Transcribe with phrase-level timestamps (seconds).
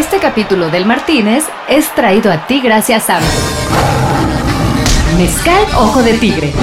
[0.00, 3.20] Este capítulo del Martínez es traído a ti gracias a
[5.18, 6.54] Mezcal Ojo de Tigre.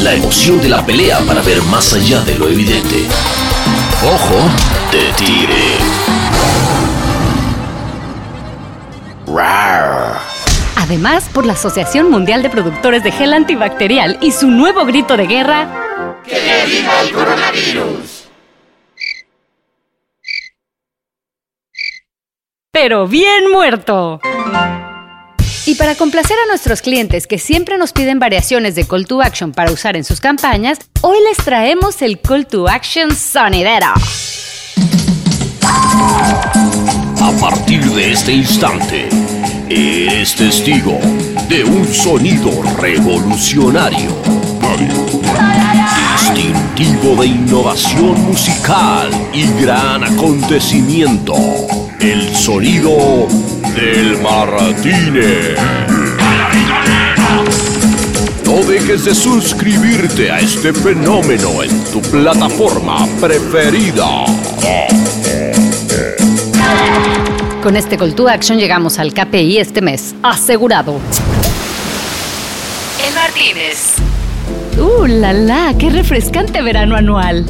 [0.00, 3.04] La emoción de la pelea para ver más allá de lo evidente.
[4.02, 4.48] Ojo
[4.92, 5.76] de Tigre.
[10.74, 15.26] Además, por la Asociación Mundial de Productores de Gel Antibacterial y su nuevo grito de
[15.26, 15.68] guerra.
[16.24, 18.17] ¡Que viva el coronavirus!
[22.80, 24.20] Pero bien muerto.
[25.66, 29.50] Y para complacer a nuestros clientes que siempre nos piden variaciones de Call to Action
[29.50, 33.88] para usar en sus campañas, hoy les traemos el Call to Action sonidero.
[37.20, 39.08] A partir de este instante,
[39.68, 41.00] eres testigo
[41.48, 44.16] de un sonido revolucionario,
[46.12, 51.34] distintivo de innovación musical y gran acontecimiento
[52.00, 53.26] el sonido
[53.74, 55.56] del Martínez.
[58.44, 64.24] No dejes de suscribirte a este fenómeno en tu plataforma preferida.
[67.62, 70.14] Con este Call to Action llegamos al KPI este mes.
[70.22, 71.00] Asegurado.
[73.06, 73.96] El Martínez.
[74.78, 75.74] ¡Uh, la la!
[75.76, 77.44] ¡Qué refrescante verano anual!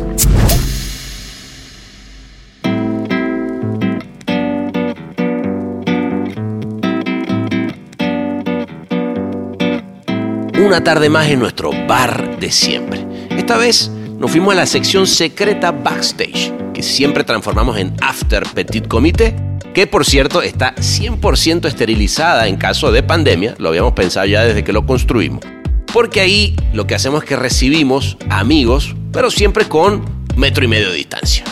[10.58, 13.06] Una tarde más en nuestro bar de siempre.
[13.30, 18.88] Esta vez nos fuimos a la sección secreta backstage, que siempre transformamos en After Petit
[18.88, 19.36] Comité,
[19.72, 24.64] que por cierto está 100% esterilizada en caso de pandemia, lo habíamos pensado ya desde
[24.64, 25.44] que lo construimos.
[25.92, 30.02] Porque ahí lo que hacemos es que recibimos amigos, pero siempre con
[30.36, 31.44] metro y medio de distancia.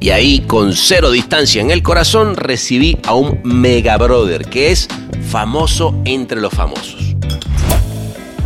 [0.00, 4.86] Y ahí, con cero distancia en el corazón, recibí a un mega brother que es
[5.30, 7.03] famoso entre los famosos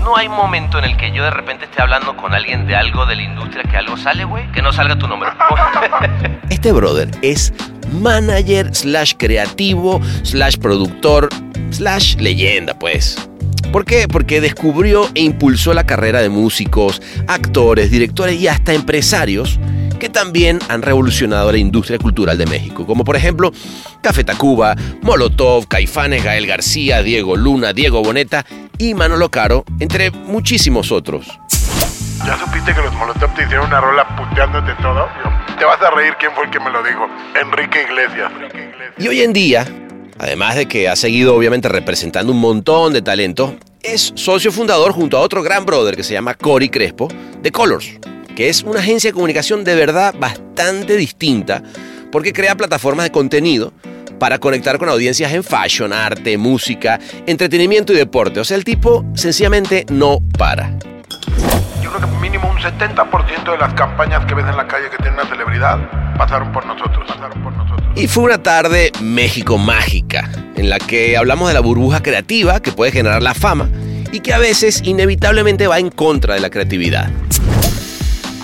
[0.08, 3.04] no hay momento en el que yo de repente esté hablando con alguien de algo
[3.04, 5.28] de la industria que algo sale, güey, que no salga tu nombre.
[6.48, 7.52] este brother es
[7.92, 11.28] manager slash creativo slash productor
[11.70, 13.28] slash leyenda, pues.
[13.62, 14.08] ¿Por qué?
[14.08, 19.58] Porque descubrió e impulsó la carrera de músicos, actores, directores y hasta empresarios
[19.98, 23.52] que también han revolucionado la industria cultural de México, como por ejemplo
[24.00, 28.46] Café Tacuba, Molotov, Caifanes, Gael García, Diego Luna, Diego Boneta
[28.78, 31.26] y Manolo Caro, entre muchísimos otros.
[32.25, 35.08] ¿Ya supiste que los Molotov te hicieron una rola puteándote todo?
[35.58, 37.06] Te vas a reír quién fue el que me lo dijo.
[37.40, 38.32] Enrique Iglesias.
[38.98, 39.66] Y hoy en día,
[40.18, 43.52] además de que ha seguido obviamente representando un montón de talentos,
[43.82, 47.08] es socio fundador junto a otro gran brother que se llama Cory Crespo
[47.42, 47.98] de Colors,
[48.36, 51.62] que es una agencia de comunicación de verdad bastante distinta
[52.10, 53.72] porque crea plataformas de contenido
[54.18, 58.40] para conectar con audiencias en fashion, arte, música, entretenimiento y deporte.
[58.40, 60.76] O sea, el tipo sencillamente no para.
[61.88, 64.99] Yo creo que mínimo un 70% de las campañas que ves en la calle que
[64.99, 65.78] tienen una celebridad
[66.19, 67.06] pasaron por nosotros.
[67.09, 67.88] Pasaron por nosotros.
[67.97, 72.72] Y fue una tarde México mágica, en la que hablamos de la burbuja creativa que
[72.72, 73.69] puede generar la fama
[74.12, 77.10] y que a veces inevitablemente va en contra de la creatividad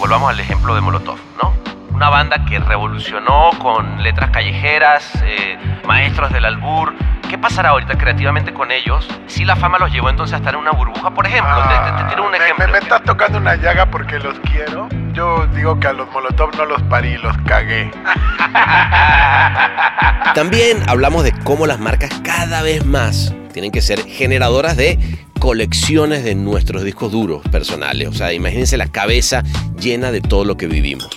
[0.05, 1.55] volvamos al ejemplo de Molotov, ¿no?
[1.95, 5.57] Una banda que revolucionó con letras callejeras, eh,
[5.87, 6.93] maestros del albur.
[7.35, 10.61] ¿Qué pasará ahorita creativamente con ellos si la fama los llevó entonces a estar en
[10.61, 11.53] una burbuja, por ejemplo?
[11.65, 12.65] te, tiro un ejemplo.
[12.65, 14.89] Me, me, estás tocando una llaga porque los quiero.
[15.13, 17.91] Yo digo que a los Molotov no los parí, los cagué.
[20.37, 25.01] También hablamos de cómo las marcas cada vez más tienen que ser generadoras de
[25.41, 28.07] colecciones de nuestros discos duros personales.
[28.07, 29.43] O sea, imagínense la cabeza
[29.77, 31.09] llena de todo lo que vivimos.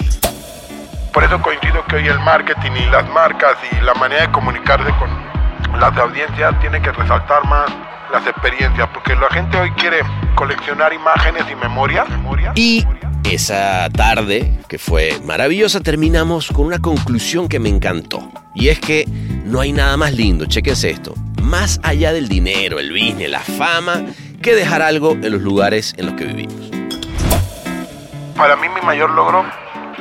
[1.14, 4.90] Por eso coincido que hoy el marketing y las marcas y la manera de comunicarse
[4.98, 5.37] con
[5.80, 7.70] las audiencias tiene que resaltar más
[8.12, 9.98] las experiencias, porque la gente hoy quiere
[10.36, 12.08] coleccionar imágenes y memorias.
[12.56, 12.86] Y
[13.24, 18.32] esa tarde, que fue maravillosa, terminamos con una conclusión que me encantó.
[18.56, 19.06] Y es que
[19.46, 24.06] no hay nada más lindo, chequense esto, más allá del dinero, el business, la fama,
[24.42, 26.72] que dejar algo en los lugares en los que vivimos.
[28.36, 29.46] Para mí mi mayor logro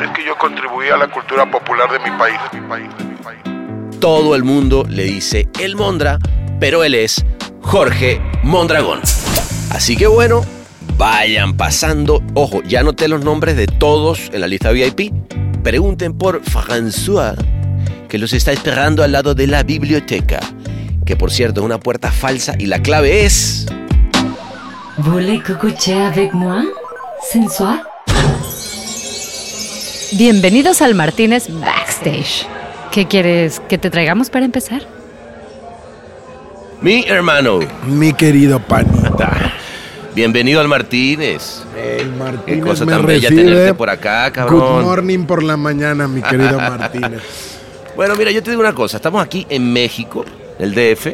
[0.01, 3.05] es que yo contribuí a la cultura popular de mi país, de mi país, de
[3.05, 3.56] mi país.
[4.01, 6.19] Todo el mundo le dice el Mondra,
[6.61, 7.25] pero él es
[7.63, 9.01] Jorge Mondragón.
[9.71, 10.45] Así que bueno,
[10.97, 12.23] vayan pasando.
[12.35, 15.13] Ojo, ya anoté los nombres de todos en la lista VIP.
[15.63, 17.37] Pregunten por François,
[18.09, 20.41] que los está esperando al lado de la biblioteca
[21.07, 23.67] que por cierto es una puerta falsa y la clave es...
[24.99, 25.43] ¿Voulez
[25.91, 26.65] avec moi,
[30.13, 32.56] Bienvenidos al Martínez Backstage.
[32.97, 34.81] ¿Qué quieres que te traigamos para empezar?
[36.81, 37.59] Mi hermano.
[37.87, 39.53] Mi querido panita.
[40.15, 41.63] Bienvenido al Martínez.
[41.77, 43.45] El Qué Martínez cosa me tan bella recibe.
[43.51, 44.83] tenerte por acá, Good cabrón.
[44.87, 47.21] morning por la mañana, mi querido Martínez.
[47.97, 48.97] Bueno, mira, yo te digo una cosa.
[48.97, 50.25] Estamos aquí en México,
[50.59, 51.09] el DF.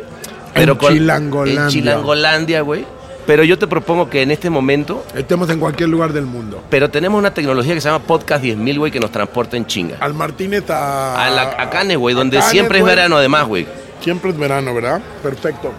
[0.54, 1.62] Pero En con, Chilangolandia.
[1.64, 2.84] En Chilangolandia, güey.
[3.26, 5.04] Pero yo te propongo que en este momento...
[5.14, 6.62] Estemos en cualquier lugar del mundo.
[6.70, 9.96] Pero tenemos una tecnología que se llama Podcast 10.000, güey, que nos transporta en chinga.
[10.00, 11.24] Al Martínez a...
[11.26, 13.66] A, la, a Cannes, güey, donde siempre es verano además, güey.
[14.00, 15.00] Siempre es verano, ¿verdad?
[15.22, 15.72] Perfecto.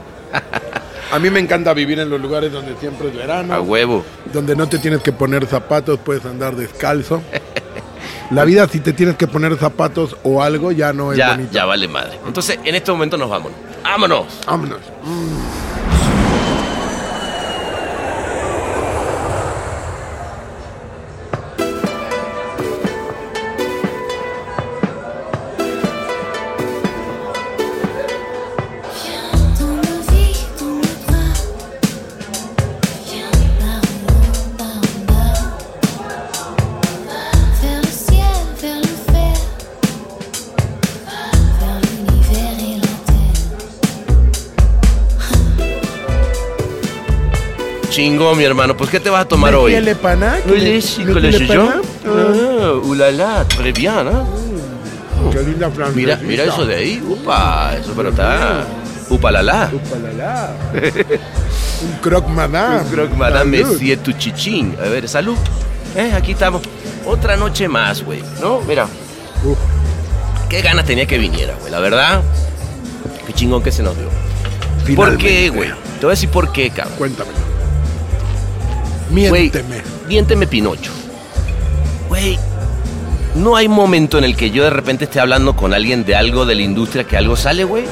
[1.11, 3.53] A mí me encanta vivir en los lugares donde siempre es verano.
[3.53, 4.03] A huevo.
[4.31, 7.21] donde no te tienes que poner zapatos, puedes andar descalzo.
[8.31, 11.51] La vida, si te tienes que poner zapatos o algo, ya no es Ya, bonita.
[11.51, 12.17] ya vale madre.
[12.25, 13.51] Entonces, en este momento nos vamos.
[13.83, 14.25] ¡Vámonos!
[14.47, 14.79] Vámonos.
[14.79, 15.42] Dans
[48.13, 48.77] Chingo, mi hermano.
[48.77, 49.83] Pues, ¿qué te vas a tomar ¿Me hoy?
[49.83, 49.97] yo.
[49.97, 50.35] pana?
[52.05, 53.91] Ah, ulala, très bien.
[53.91, 54.23] Ah,
[55.31, 55.95] Qué linda francesita.
[55.95, 57.03] Mira, mira eso de ahí.
[57.07, 58.65] Upa, eso pero está.
[59.09, 59.71] Upa la la.
[59.73, 60.51] Upalala.
[61.83, 62.83] Un croc madame.
[62.91, 64.75] Creo que madame es tu chichín.
[64.79, 65.35] A ver, salud.
[65.95, 66.61] Eh, aquí estamos.
[67.07, 68.21] Otra noche más, güey.
[68.39, 68.61] ¿No?
[68.61, 68.83] Mira.
[69.43, 69.57] Uf.
[70.49, 71.71] Qué ganas tenía que viniera, güey.
[71.71, 72.21] La verdad.
[73.25, 74.05] Qué chingón que se nos dio.
[74.05, 75.23] ¿Por Finalmente.
[75.25, 75.69] qué, güey?
[75.99, 76.93] Te voy a decir por qué, cabrón.
[76.99, 77.42] Cuéntame.
[79.13, 79.81] Miénteme.
[80.07, 80.91] miénteme Pinocho.
[82.09, 82.39] Güey,
[83.35, 86.45] no hay momento en el que yo de repente esté hablando con alguien de algo
[86.45, 87.85] de la industria que algo sale, güey.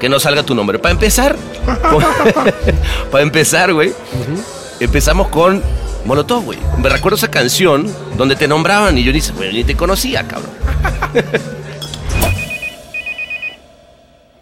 [0.00, 0.78] Que no salga tu nombre.
[0.78, 1.36] Para empezar,
[3.10, 3.92] para empezar, güey,
[4.80, 5.62] empezamos con
[6.04, 6.58] Molotov, güey.
[6.78, 10.50] Me recuerdo esa canción donde te nombraban y yo ni, güey, ni te conocía, cabrón.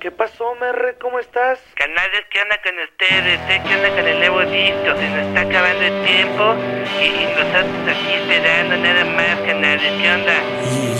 [0.00, 0.94] ¿Qué pasó, Merre?
[1.00, 1.58] ¿Cómo estás?
[1.74, 3.40] Canales, ¿qué onda con ustedes?
[3.50, 3.60] ¿Eh?
[3.66, 4.96] ¿Qué onda con el nuevo disco?
[4.96, 6.54] Se nos está acabando el tiempo
[7.00, 9.92] y, y nosotros aquí esperando nada más, canales.
[10.00, 10.91] ¿Qué onda?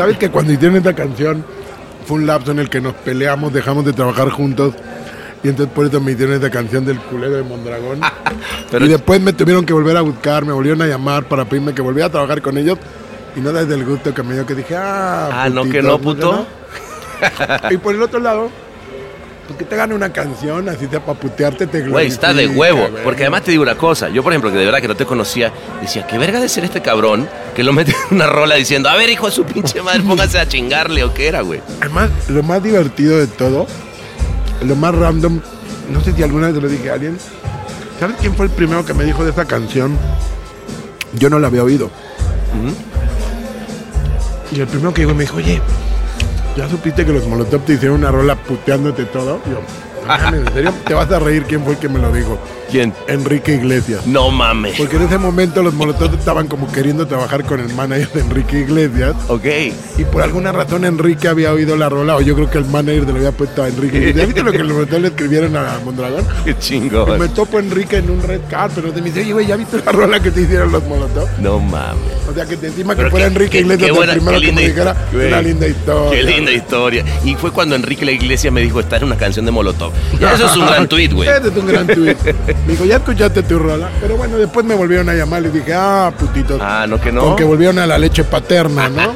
[0.00, 1.44] ¿Sabes que cuando hicieron esta canción
[2.06, 4.72] fue un lapso en el que nos peleamos, dejamos de trabajar juntos?
[5.42, 8.00] Y entonces por eso me hicieron esta canción del culero de Mondragón.
[8.70, 11.74] Pero y después me tuvieron que volver a buscar, me volvieron a llamar para pedirme
[11.74, 12.78] que volviera a trabajar con ellos.
[13.36, 15.98] Y no desde el gusto que me dio que dije, ah, Ah, no, que no,
[15.98, 16.46] puto.
[17.70, 18.48] y por el otro lado,
[19.50, 22.88] pues que te gane una canción, así sea para putearte, te Güey, está de huevo.
[23.02, 24.08] Porque además te digo una cosa.
[24.08, 26.62] Yo, por ejemplo, que de verdad que no te conocía, decía, qué verga de ser
[26.62, 29.82] este cabrón que lo mete en una rola diciendo, a ver, hijo de su pinche
[29.82, 31.60] madre, póngase a chingarle o qué era, güey.
[31.80, 33.66] Además, lo más divertido de todo,
[34.62, 35.40] lo más random,
[35.90, 37.18] no sé si alguna vez lo dije a alguien.
[37.98, 39.98] ¿Sabes quién fue el primero que me dijo de esa canción?
[41.14, 41.90] Yo no la había oído.
[44.52, 45.60] Y el primero que y me dijo, oye,
[46.56, 49.40] ¿ya supiste que los Molotov te hicieron una rola puteándote todo?
[49.46, 50.74] Yo, "No mames, ¿en serio?
[50.86, 52.38] Te vas a reír quién fue el que me lo dijo.
[52.70, 52.94] ¿Quién?
[53.08, 54.06] Enrique Iglesias.
[54.06, 54.76] No mames.
[54.76, 58.60] Porque en ese momento los Molotov estaban como queriendo trabajar con el manager de Enrique
[58.60, 59.16] Iglesias.
[59.28, 59.44] Ok.
[59.98, 63.04] Y por alguna razón Enrique había oído la rola, o yo creo que el manager
[63.04, 64.12] le había puesto a Enrique.
[64.14, 66.24] ¿Ya viste lo que los Molotov le escribieron a Mondragón?
[66.44, 66.80] Qué Y
[67.18, 69.82] me topo Enrique en un red carpet, pero te me dice, oye, güey, ¿ya viste
[69.84, 71.28] la rola que te hicieron los Molotov?
[71.40, 72.00] No mames.
[72.28, 75.42] O sea, que te encima que fuera Enrique Iglesias el primero que me dijera, una
[75.42, 76.10] linda historia.
[76.10, 77.04] Qué linda historia.
[77.24, 79.92] Y fue cuando Enrique la Iglesia me dijo, esta es una canción de Molotov.
[80.18, 81.28] Ya eso es un gran tweet, güey.
[81.28, 82.16] Ese es un gran tweet.
[82.66, 83.88] Me dijo, ya escuchaste tu rola.
[84.00, 86.60] Pero bueno, después me volvieron a llamar y dije, ah, putitos.
[86.62, 87.20] Ah, no que no.
[87.22, 89.14] Como que volvieron a la leche paterna, ¿no?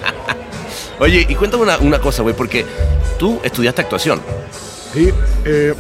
[1.01, 2.65] Oye, y cuéntame una, una cosa, güey, porque
[3.19, 4.21] tú estudiaste actuación.
[4.93, 5.11] Sí,
[5.45, 5.75] eh,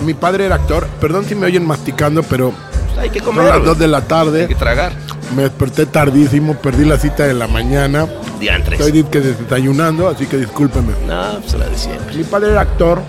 [0.00, 0.86] mi padre era actor.
[1.00, 2.52] Perdón si me oyen masticando, pero
[2.98, 3.44] Hay que son comer.
[3.44, 3.66] las güey.
[3.66, 4.54] 2 de la Hay que tarde.
[4.58, 4.92] tragar.
[5.36, 8.06] Me desperté tardísimo, perdí la cita de la mañana.
[8.40, 8.80] Diantres.
[8.80, 10.92] Estoy disque desayunando, así que discúlpeme.
[11.06, 12.14] No, pues la de siempre.
[12.16, 13.00] Mi padre era actor.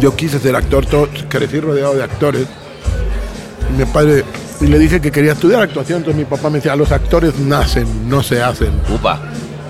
[0.00, 2.46] Yo quise ser actor, todo, crecí rodeado de actores.
[3.70, 4.24] Y mi padre,
[4.60, 8.08] y le dije que quería estudiar actuación, entonces mi papá me decía, los actores nacen,
[8.08, 8.72] no se hacen.
[8.92, 9.20] Upa.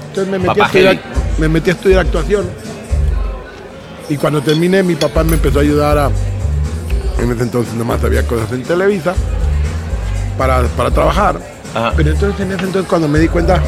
[0.08, 0.98] Entonces me metí, Papá a estudiar,
[1.38, 2.46] me metí a estudiar actuación.
[4.08, 6.10] Y cuando terminé, mi papá me empezó a ayudar a.
[7.18, 9.14] En ese entonces nomás había cosas en Televisa
[10.36, 11.40] para, para trabajar.
[11.74, 11.92] Ajá.
[11.96, 13.60] Pero entonces en ese entonces cuando me di cuenta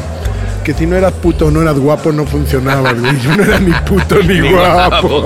[0.73, 3.19] que si no eras puto o no eras guapo no funcionaba, güey.
[3.21, 5.25] Yo no era ni puto ni, guapo.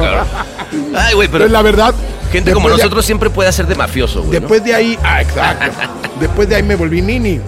[0.96, 1.94] Ay, güey, pero Entonces la verdad.
[2.32, 4.34] gente como de- nosotros siempre puede hacer de mafioso, güey.
[4.36, 4.40] ¿no?
[4.40, 5.66] Después de ahí, ah, exacto.
[6.20, 7.42] después de ahí me volví nini.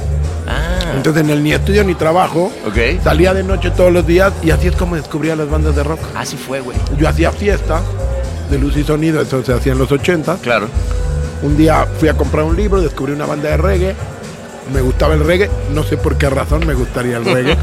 [0.47, 2.51] Ah, Entonces en el ni estudio ni trabajo.
[2.67, 3.01] ok.
[3.03, 5.99] Salía de noche todos los días y así es como descubría las bandas de rock.
[6.15, 6.77] Así fue, güey.
[6.97, 7.81] Yo hacía fiestas
[8.51, 10.37] de luz y sonido, eso se hacía en los 80.
[10.41, 10.67] Claro.
[11.41, 13.95] Un día fui a comprar un libro, descubrí una banda de reggae.
[14.73, 17.55] Me gustaba el reggae, no sé por qué razón me gustaría el reggae.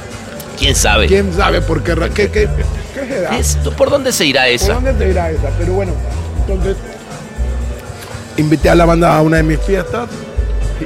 [0.58, 1.06] ¿Quién sabe?
[1.06, 1.94] ¿Quién sabe por qué?
[2.14, 2.48] ¿Qué, qué,
[2.94, 3.38] qué será?
[3.38, 4.74] Esto, ¿Por dónde se irá ¿Por esa?
[4.74, 5.48] dónde te irá esa?
[5.58, 5.92] Pero bueno,
[6.40, 6.76] entonces
[8.36, 10.08] invité a la banda a una de mis fiestas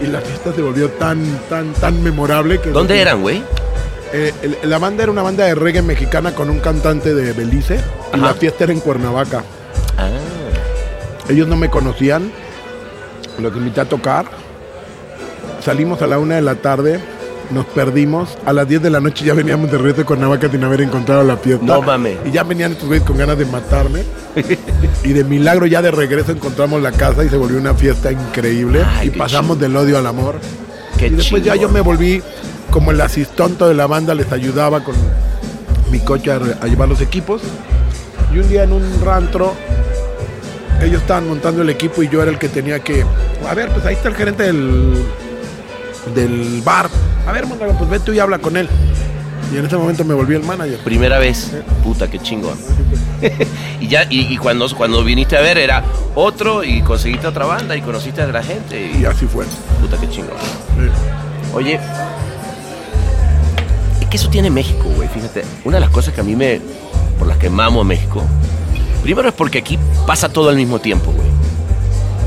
[0.00, 2.70] y la fiesta se volvió tan, tan, tan memorable que...
[2.70, 3.42] ¿Dónde eran, güey?
[4.12, 7.80] Eh, el- la banda era una banda de reggae mexicana con un cantante de Belice
[8.14, 9.42] y la fiesta era en Cuernavaca.
[9.98, 10.08] Ah,
[11.28, 12.30] Ellos no me conocían,
[13.38, 14.26] los invité a tocar.
[15.66, 17.00] Salimos a la una de la tarde,
[17.50, 18.38] nos perdimos.
[18.46, 21.24] A las 10 de la noche ya veníamos de regreso de Cuernavaca sin haber encontrado
[21.24, 21.66] la fiesta.
[21.66, 22.18] No mames.
[22.24, 24.04] Y ya venían estos güeyes con ganas de matarme.
[25.02, 28.84] y de milagro ya de regreso encontramos la casa y se volvió una fiesta increíble.
[28.86, 30.36] Ay, y pasamos del odio al amor.
[30.98, 32.22] qué y después ya yo me volví
[32.70, 34.94] como el asistonto de la banda, les ayudaba con
[35.90, 37.42] mi coche a, a llevar los equipos.
[38.32, 39.52] Y un día en un rantro,
[40.80, 43.04] ellos estaban montando el equipo y yo era el que tenía que.
[43.48, 44.94] A ver, pues ahí está el gerente del,
[46.14, 46.88] del bar.
[47.26, 48.68] A ver, Mondragón, pues ve tú y habla con él.
[49.52, 50.78] Y en ese momento me volví el manager.
[50.80, 51.52] Primera vez.
[51.84, 52.58] Puta, qué chingón.
[53.80, 55.84] y ya, y, y cuando, cuando viniste a ver era
[56.16, 58.92] otro y conseguiste otra banda y conociste a la gente.
[58.94, 59.44] Y Y así fue.
[59.80, 60.34] puta, qué chingón.
[61.54, 61.78] Oye,
[64.00, 65.08] es que eso tiene México, güey.
[65.08, 66.60] Fíjate, una de las cosas que a mí me.
[67.18, 68.22] por las que mamo a México.
[69.02, 71.28] Primero es porque aquí pasa todo al mismo tiempo, güey.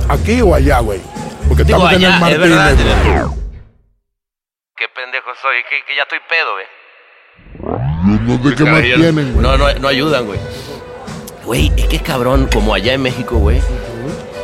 [0.08, 1.02] ¿Aquí o allá, güey?
[1.50, 2.66] Porque Digo, estamos en el allá, es verdad.
[2.70, 2.96] Martínez.
[2.96, 3.28] es verdad.
[5.42, 6.66] Soy, que, que ya estoy pedo, güey.
[8.28, 8.98] No sé qué más Caballero.
[9.00, 9.46] tienen, güey.
[9.46, 10.40] No, no, no ayudan, güey.
[11.46, 13.62] Güey, es que es cabrón, como allá en México, güey.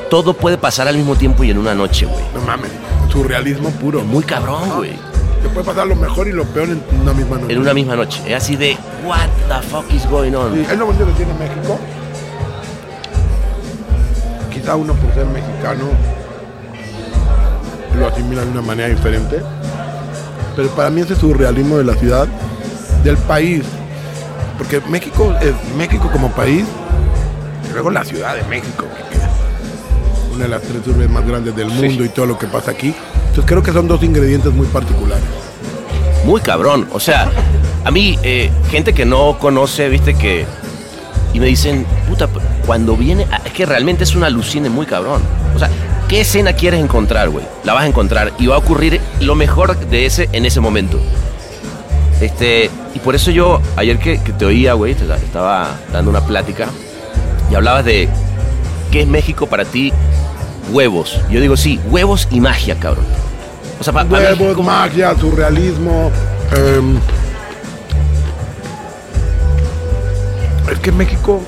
[0.10, 2.24] Todo puede pasar al mismo tiempo y en una noche, güey.
[2.34, 2.72] No mames.
[3.12, 4.02] Surrealismo puro.
[4.02, 4.94] Muy cabrón, güey.
[5.42, 7.54] Te puede pasar lo mejor y lo peor en una misma noche.
[7.54, 8.22] En una misma noche.
[8.26, 10.60] Es así de, what the fuck is going Sí, on?
[10.60, 11.80] es lo bonito que tiene México.
[14.52, 15.90] Quizá uno por ser mexicano
[18.00, 19.42] lo asimila de una manera diferente.
[20.56, 22.28] Pero para mí ese surrealismo de la ciudad,
[23.04, 23.64] del país.
[24.58, 26.66] Porque México es México como país,
[27.70, 29.24] y luego la Ciudad de México, que es
[30.34, 32.94] una de las tres urbes más grandes del mundo y todo lo que pasa aquí.
[33.28, 35.24] Entonces creo que son dos ingredientes muy particulares.
[36.26, 36.88] Muy cabrón.
[36.94, 37.30] O sea,
[37.84, 40.46] a mí, eh, gente que no conoce, viste que.
[41.34, 42.30] Y me dicen, puta,
[42.66, 43.28] cuando viene.
[43.32, 45.22] ah, Es que realmente es un alucine muy cabrón.
[45.54, 45.70] O sea,
[46.16, 47.46] ¿qué escena quieres encontrar, güey?
[47.66, 50.98] La vas a encontrar y va a ocurrir lo mejor de ese en ese momento.
[52.22, 56.70] Este, y por eso yo, ayer que, que te oía, güey, estaba dando una plática
[57.52, 58.08] y hablabas de
[58.94, 59.92] qué es México para ti,
[60.72, 61.20] huevos.
[61.30, 63.04] Yo digo, sí, huevos y magia, cabrón.
[63.82, 66.14] O sea, para Huevos, magia, surrealismo.
[66.56, 66.98] em,
[70.72, 71.42] es que México.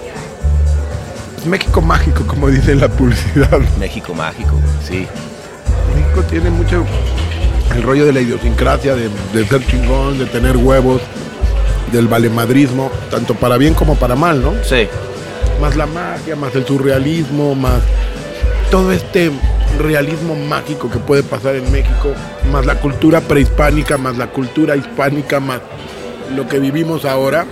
[1.46, 3.60] México mágico, como dice la publicidad.
[3.80, 5.08] México mágico, sí.
[5.96, 6.86] México tiene mucho
[7.76, 11.02] el rollo de la idiosincrasia, de, de ser chingón, de tener huevos,
[11.92, 14.54] del valemadrismo, tanto para bien como para mal, ¿no?
[14.64, 14.88] Sí.
[15.62, 17.82] Más la magia, más el surrealismo, más
[18.70, 19.32] todo este
[19.80, 22.14] realismo mágico que puede pasar en México,
[22.52, 25.62] más la cultura prehispánica, más la cultura hispánica, más
[26.36, 27.46] lo que vivimos ahora.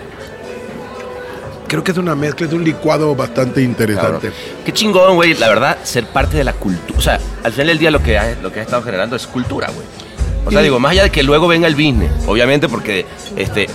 [1.68, 4.32] Creo que es una mezcla, es un licuado bastante interesante.
[4.64, 6.98] Qué chingón, güey, la verdad, ser parte de la cultura.
[6.98, 9.26] O sea, al final del día lo que ha, lo que ha estado generando es
[9.28, 9.86] cultura, güey.
[10.46, 13.06] O sea, Y- digo, más allá de que luego venga el business, obviamente porque
[13.36, 13.68] este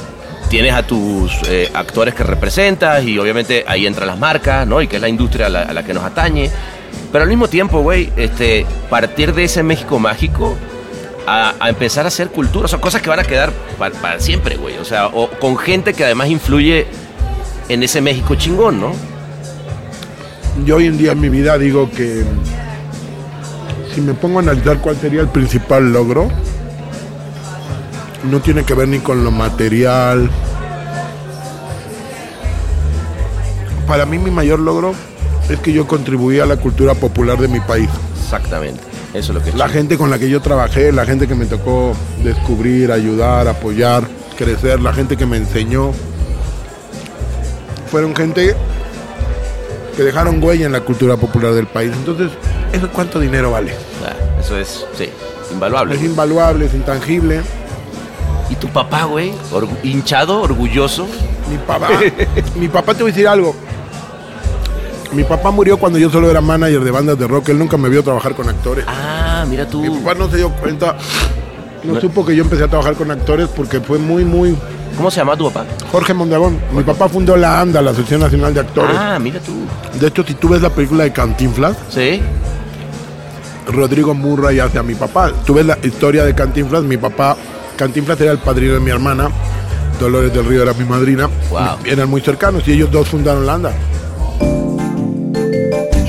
[0.48, 4.80] tienes a tus eh, actores que representas y obviamente ahí entran las marcas, ¿no?
[4.82, 6.50] Y que es la industria a la, a la que nos atañe.
[7.12, 10.56] Pero al mismo tiempo, güey, este, partir de ese México mágico
[11.26, 14.56] a, a empezar a hacer cultura, son cosas que van a quedar pa- para siempre,
[14.56, 14.76] güey.
[14.78, 16.86] O sea, o con gente que además influye
[17.70, 18.92] en ese México chingón, ¿no?
[20.66, 22.24] Yo hoy en día en mi vida digo que
[23.94, 26.28] si me pongo a analizar cuál sería el principal logro,
[28.28, 30.28] no tiene que ver ni con lo material.
[33.86, 34.92] Para mí mi mayor logro
[35.48, 37.88] es que yo contribuí a la cultura popular de mi país.
[38.20, 38.80] Exactamente.
[39.14, 41.46] Eso es lo que La gente con la que yo trabajé, la gente que me
[41.46, 44.02] tocó descubrir, ayudar, apoyar,
[44.36, 45.92] crecer, la gente que me enseñó,
[47.90, 48.54] fueron gente
[49.96, 51.92] que dejaron huella en la cultura popular del país.
[51.94, 52.30] Entonces,
[52.72, 53.72] ¿eso cuánto dinero vale?
[54.06, 55.08] Ah, eso es, sí,
[55.52, 55.94] invaluable.
[55.96, 57.40] Es invaluable, es intangible.
[58.48, 59.32] ¿Y tu papá, güey?
[59.82, 61.06] Hinchado, orgulloso.
[61.50, 61.88] Mi papá,
[62.56, 63.54] mi papá te voy a decir algo.
[65.12, 67.48] Mi papá murió cuando yo solo era manager de bandas de rock.
[67.48, 68.84] Él nunca me vio trabajar con actores.
[68.88, 69.82] Ah, mira tú.
[69.82, 70.96] Mi papá no se dio cuenta,
[71.82, 72.00] no, No.
[72.00, 74.56] supo que yo empecé a trabajar con actores porque fue muy, muy...
[75.00, 75.64] ¿Cómo se llama tu papá?
[75.90, 76.60] Jorge Mondragón.
[76.72, 78.94] Mi papá fundó la ANDA, la Asociación Nacional de Actores.
[78.98, 79.52] Ah, mira tú.
[79.98, 82.20] De hecho, si tú ves la película de Cantinflas, Sí.
[83.66, 85.32] Rodrigo Murray hace a mi papá.
[85.46, 87.34] Tú ves la historia de Cantinflas, mi papá,
[87.76, 89.30] Cantinflas era el padrino de mi hermana,
[89.98, 91.78] Dolores del Río era mi madrina, Wow.
[91.86, 93.72] eran muy cercanos y ellos dos fundaron la ANDA.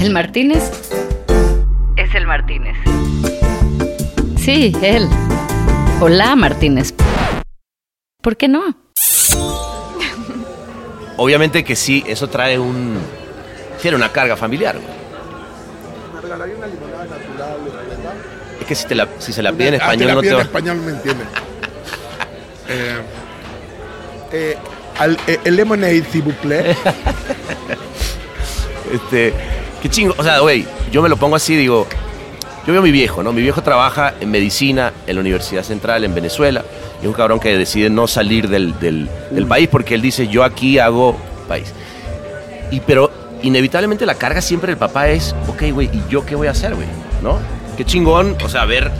[0.01, 0.69] El Martínez
[1.95, 2.75] es el Martínez.
[4.37, 5.07] Sí, él.
[6.01, 6.93] Hola, Martínez.
[8.21, 8.80] ¿Por qué no?
[11.17, 12.97] Obviamente que sí, eso trae un.
[13.81, 15.01] Tiene una carga familiar, güey.
[18.61, 20.21] Es que si, te la, si se la pide en Ah, te español la no
[20.21, 20.41] te piden va.
[20.41, 21.23] en español me entiende.
[22.69, 22.95] eh,
[24.31, 24.57] eh,
[24.99, 26.75] al- eh, el lemonade, vous plaît.
[28.93, 29.33] Este,
[29.81, 30.15] qué chingo.
[30.17, 31.87] O sea, güey, yo me lo pongo así, digo.
[32.65, 33.33] Yo veo a mi viejo, ¿no?
[33.33, 36.63] Mi viejo trabaja en medicina en la Universidad Central en Venezuela.
[37.01, 40.27] Y es un cabrón que decide no salir del, del- del país porque él dice,
[40.27, 41.17] yo aquí hago
[41.47, 41.73] país.
[42.69, 46.47] Y pero inevitablemente la carga siempre del papá es, ok, güey, ¿y yo qué voy
[46.47, 46.87] a hacer, güey?
[47.23, 47.39] ¿No?
[47.75, 48.91] Qué chingón, o sea, ver,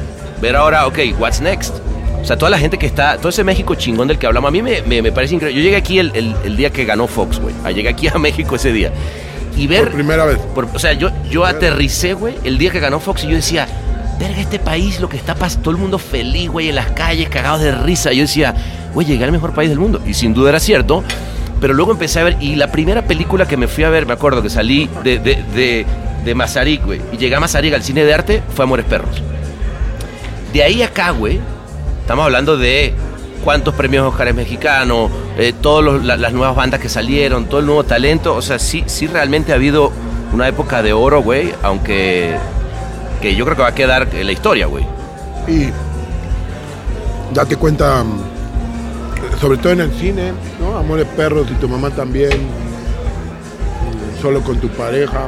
[0.41, 1.75] ver ahora, ok, what's next?
[2.21, 4.51] O sea, toda la gente que está, todo ese México chingón del que hablamos, a
[4.51, 5.59] mí me, me- me parece increíble.
[5.59, 7.53] Yo llegué aquí el, el- el día que ganó Fox, güey.
[7.63, 8.91] Ah, Llegué aquí a México ese día.
[9.57, 9.83] Y ver...
[9.83, 10.37] Por primera vez.
[10.55, 13.67] Por- o sea, yo, yo aterricé, güey, el día que ganó Fox y yo decía,
[14.21, 17.27] verga, este país, lo que está pasando, todo el mundo feliz, güey, en las calles,
[17.27, 18.13] cagados de risa.
[18.13, 18.53] Yo decía,
[18.93, 20.01] güey, llegué al mejor país del mundo.
[20.05, 21.03] Y sin duda era cierto.
[21.59, 24.13] Pero luego empecé a ver, y la primera película que me fui a ver, me
[24.13, 25.85] acuerdo que salí de, de, de,
[26.23, 29.21] de Mazarik, güey, y llegué a Mazarik al cine de arte, fue Amores Perros.
[30.53, 31.39] De ahí acá, güey,
[32.01, 32.95] estamos hablando de
[33.43, 38.35] cuántos premios Oscar mexicanos, eh, todas las nuevas bandas que salieron, todo el nuevo talento.
[38.35, 39.91] O sea, sí, sí realmente ha habido
[40.33, 42.35] una época de oro, güey, aunque
[43.21, 44.85] que yo creo que va a quedar en la historia, güey.
[45.47, 45.69] Y
[47.33, 50.77] date cuenta, mm, sobre todo en el cine, ¿no?
[50.77, 55.27] Amores perros y tu mamá también, mm, solo con tu pareja,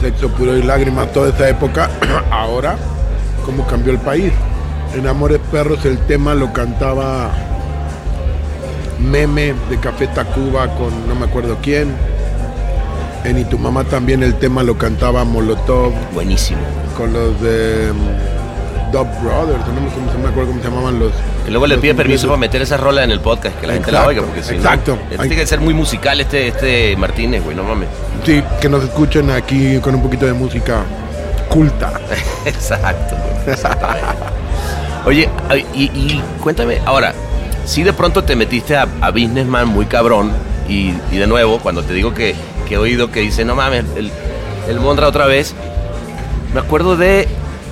[0.00, 1.90] sexo puro y lágrimas, toda esa época.
[2.30, 2.76] Ahora,
[3.44, 4.32] ¿cómo cambió el país?
[4.94, 7.30] En Amores perros el tema lo cantaba
[8.98, 11.94] Meme de Café Tacuba con no me acuerdo quién.
[13.26, 16.60] En Y tu mamá también el tema lo cantaba Molotov Buenísimo.
[16.96, 21.12] con los de mm, Dub Brothers, no me, no acuerdo cómo se llamaban los.
[21.44, 23.90] Que luego le pide permiso para meter esa rola en el podcast, que la gente
[23.90, 24.98] la Exacto, oiga, porque si no- exacto.
[25.10, 27.88] este tiene que ser muy musical este, este Martínez, güey, no mames.
[28.24, 30.82] Sí, que nos escuchen aquí con un poquito de música
[31.48, 32.00] culta.
[32.46, 34.06] Exacto, güey, exactamente.
[35.04, 35.28] Oye,
[35.74, 37.12] y, y cuéntame, ahora,
[37.64, 40.30] si de pronto te metiste a, a Businessman muy cabrón,
[40.68, 42.34] y, y de nuevo, cuando te digo que,
[42.68, 44.10] que he oído que dice, no mames, el,
[44.68, 45.54] el Mondra otra vez,
[46.52, 47.28] me acuerdo de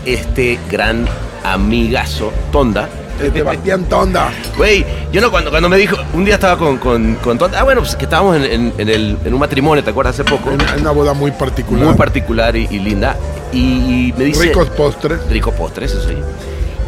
[0.06, 1.06] este gran
[1.44, 2.88] amigazo, Tonda.
[3.32, 4.32] Sebastián Tonda.
[4.56, 7.62] Güey, yo no, cuando, cuando me dijo, un día estaba con, con, con Tonda, ah,
[7.62, 10.14] bueno, pues que estábamos en, en- en el- en un matrimonio, ¿te acuerdas?
[10.18, 10.50] Hace poco.
[10.50, 11.84] Una, una boda muy particular.
[11.84, 13.16] Muy particular y, y linda.
[13.52, 14.46] Y, y me dice...
[14.46, 15.20] Ricos postres.
[15.30, 16.14] Rico postre, eso sí.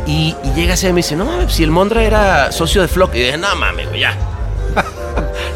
[0.08, 2.88] Y, y llega ese y me dice, no mames, si el Mondra era socio de
[2.88, 3.14] Flock.
[3.14, 4.16] Y dije, no mames, ya.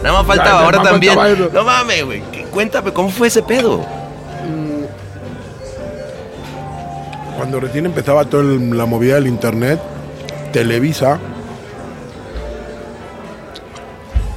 [0.03, 1.15] Nada más faltaba, ahora más también.
[1.15, 1.49] faltaba.
[1.53, 2.23] No mames, güey.
[2.33, 3.85] ¿qué- Cuéntame, ¿cómo fue ese pedo?
[7.37, 9.81] Cuando recién empezaba toda la movida del internet,
[10.53, 11.19] Televisa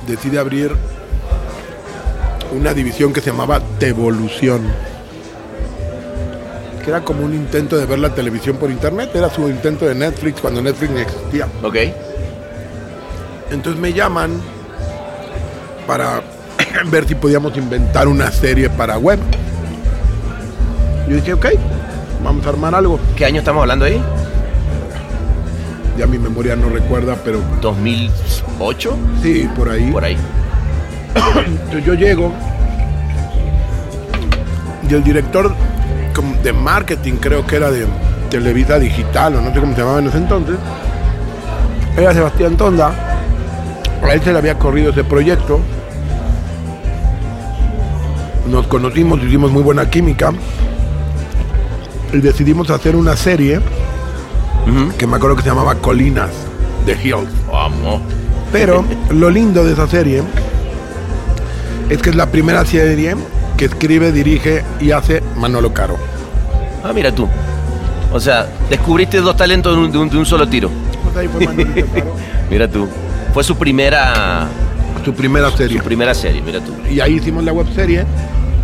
[0.08, 0.72] decide abrir
[2.58, 4.62] una división que se llamaba Tevolución.
[6.84, 9.10] Que era como un intento de ver la televisión por internet.
[9.14, 11.48] Era su intento de Netflix cuando Netflix ni existía.
[11.62, 11.76] Ok.
[13.52, 14.42] Entonces me llaman
[15.86, 16.22] para
[16.92, 19.20] ver si podíamos inventar una serie para web.
[21.08, 21.48] Yo dije, ok,
[22.24, 23.00] vamos a armar algo.
[23.16, 24.02] ¿Qué año estamos hablando ahí?
[25.98, 28.92] Ya mi memoria no recuerda, pero ¿2008?
[29.22, 29.92] sí, por ahí.
[29.92, 30.18] Por ahí.
[31.46, 32.32] Entonces yo llego
[34.90, 35.54] y el director
[36.44, 37.86] de marketing, creo que era de
[38.30, 40.56] Televisa Digital o no sé cómo se llamaba en ese entonces,
[41.98, 43.13] era Sebastián Tonda.
[44.04, 45.60] A él se le había corrido ese proyecto.
[48.50, 50.32] Nos conocimos, hicimos muy buena química
[52.12, 53.60] y decidimos hacer una serie
[54.98, 56.30] que me acuerdo que se llamaba Colinas
[56.86, 57.30] de Hills.
[57.52, 58.02] Vamos.
[58.52, 60.22] Pero lo lindo de esa serie
[61.90, 63.16] es que es la primera serie
[63.58, 65.98] que escribe, dirige y hace Manolo Caro.
[66.84, 67.28] Ah, mira tú.
[68.12, 70.70] O sea, descubriste dos talentos de un, de un- de un solo tiro.
[71.04, 72.16] Pues ahí fue Manolito Caro.
[72.50, 72.88] Mira tú.
[73.34, 74.48] Fue su primera,
[75.04, 75.78] Su primera serie.
[75.78, 76.74] su primera serie, mira tú.
[76.90, 78.06] Y ahí hicimos la webserie.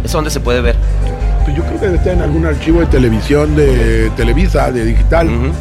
[0.03, 0.75] ¿Eso dónde se puede ver?
[1.43, 5.27] Pues yo creo que estar en algún archivo de televisión de Televisa, de digital.
[5.27, 5.51] Ujú.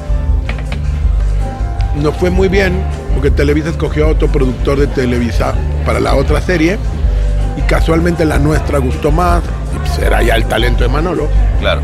[2.03, 2.75] Nos fue muy bien
[3.15, 6.79] porque Televisa escogió a otro productor de Televisa para la otra serie
[7.57, 9.43] y casualmente la nuestra gustó más
[9.75, 11.29] y pues era ya el talento de Manolo.
[11.61, 11.81] Claro.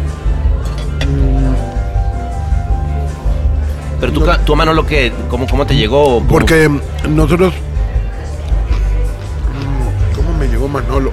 [4.00, 5.12] Pero tú, ca- tú Manolo, ¿qué?
[5.30, 6.16] ¿Cómo, ¿Cómo te llegó?
[6.16, 6.68] ¿Cómo- Porque
[7.09, 7.54] nosotros...
[10.14, 11.11] ¿Cómo me llegó Manolo?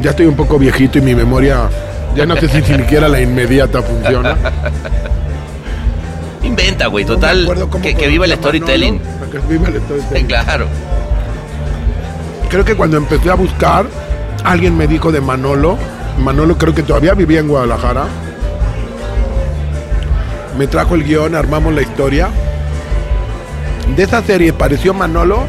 [0.00, 1.68] Ya estoy un poco viejito y mi memoria...
[2.14, 4.36] Ya no sé si siquiera la inmediata funciona.
[6.42, 7.04] Inventa, güey.
[7.04, 9.00] No Total, cómo que, que viva el storytelling.
[9.00, 10.26] Manolo, Que viva el storytelling.
[10.26, 10.66] Claro.
[12.48, 13.86] Creo que cuando empecé a buscar,
[14.42, 15.76] alguien me dijo de Manolo.
[16.18, 18.06] Manolo creo que todavía vivía en Guadalajara.
[20.58, 22.28] Me trajo el guion, armamos la historia.
[23.96, 25.44] De esa serie pareció Manolo.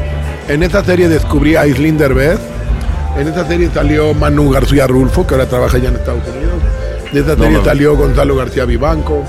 [0.48, 2.38] En esa serie descubrí a Islín Derbez.
[3.16, 6.54] En esa serie salió Manu García Rulfo, que ahora trabaja ya en Estados Unidos.
[7.12, 9.22] De esa No serie salió Gonzalo García Vivanco.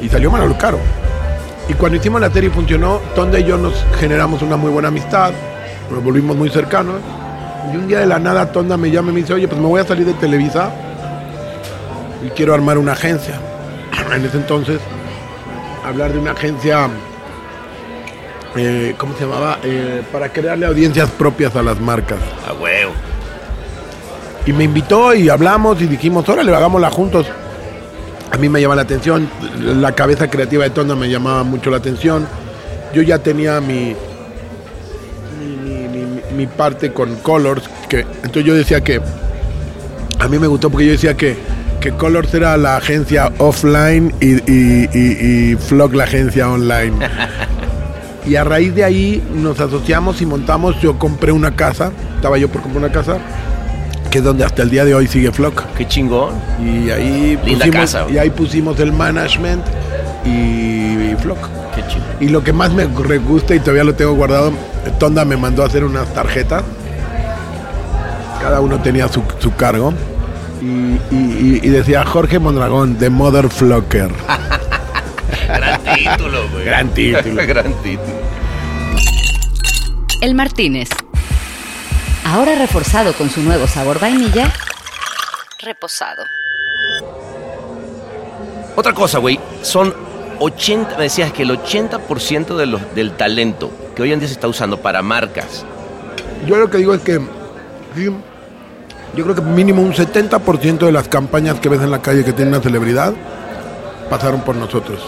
[0.00, 0.78] Y salió Manolo Caro.
[1.68, 5.32] Y cuando hicimos la serie funcionó, Tonda y yo nos generamos una muy buena amistad,
[5.90, 6.96] nos volvimos muy cercanos.
[7.72, 9.66] Y un día de la nada Tonda me llama y me dice, oye, pues me
[9.66, 10.70] voy a salir de Televisa
[12.24, 13.34] y quiero armar una agencia.
[14.14, 14.80] En ese entonces,
[15.84, 16.88] hablar de una agencia,
[18.56, 19.58] eh, ¿cómo se llamaba?
[19.62, 22.18] Eh, para crearle audiencias propias a las marcas.
[22.48, 22.92] A huevo.
[24.46, 27.26] Y me invitó y hablamos y dijimos, órale, hagámosla juntos.
[28.32, 29.28] A mí me llama la atención,
[29.62, 32.26] la cabeza creativa de Tonda me llamaba mucho la atención.
[32.94, 33.94] Yo ya tenía mi,
[35.38, 35.56] mi,
[35.88, 39.00] mi- mi- mi parte con Colors, que entonces yo decía que
[40.18, 41.36] a mí me gustó porque yo decía que,
[41.80, 46.94] que Colors era la agencia offline y, y, y, y Flock la agencia online.
[48.28, 52.48] Y a raíz de ahí nos asociamos y montamos, yo compré una casa, estaba yo
[52.48, 53.16] por comprar una casa,
[54.10, 55.62] que es donde hasta el día de hoy sigue Flock.
[55.78, 56.34] Qué chingón.
[56.62, 59.64] Y ahí Linda pusimos, casa, y ahí pusimos el management
[60.26, 61.38] y, Flock.
[61.74, 62.08] Qué chingón.
[62.20, 64.52] Y lo que más me gusta y todavía lo tengo guardado,
[64.98, 66.64] Tonda me mandó a hacer unas tarjetas.
[68.42, 69.94] Cada uno tenía su, su cargo.
[70.60, 74.10] Y, y- y- y decía Jorge Mondragón, The Mother Flocker.
[75.46, 76.64] Gran título, güey.
[76.64, 77.42] Gran título.
[77.46, 78.18] Gran título.
[80.20, 80.88] El Martínez.
[82.24, 84.52] Ahora reforzado con su nuevo sabor vainilla,
[85.60, 86.24] reposado.
[88.76, 89.38] Otra cosa, güey.
[89.62, 89.94] Son
[90.40, 94.34] 80, me decías que el 80% de los, del talento que hoy en día se
[94.34, 95.64] está usando para marcas.
[96.46, 97.18] Yo lo que digo es que
[97.96, 98.08] sí,
[99.14, 102.32] yo creo que mínimo un 70% de las campañas que ves en la calle que
[102.32, 103.14] tienen una celebridad
[104.08, 105.00] pasaron por nosotros.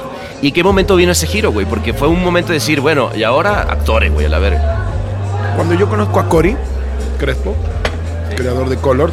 [0.43, 1.67] ¿Y qué momento vino ese giro, güey?
[1.67, 4.87] Porque fue un momento de decir, bueno, y ahora actores, güey, a la verga.
[5.57, 6.57] Cuando yo conozco a Cory
[7.19, 7.55] Crespo,
[8.37, 9.13] creador de Colors,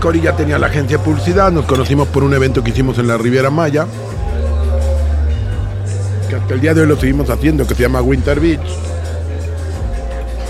[0.00, 3.08] Cory ya tenía la agencia de publicidad, nos conocimos por un evento que hicimos en
[3.08, 3.86] la Riviera Maya,
[6.28, 8.60] que hasta el día de hoy lo seguimos haciendo, que se llama Winter Beach.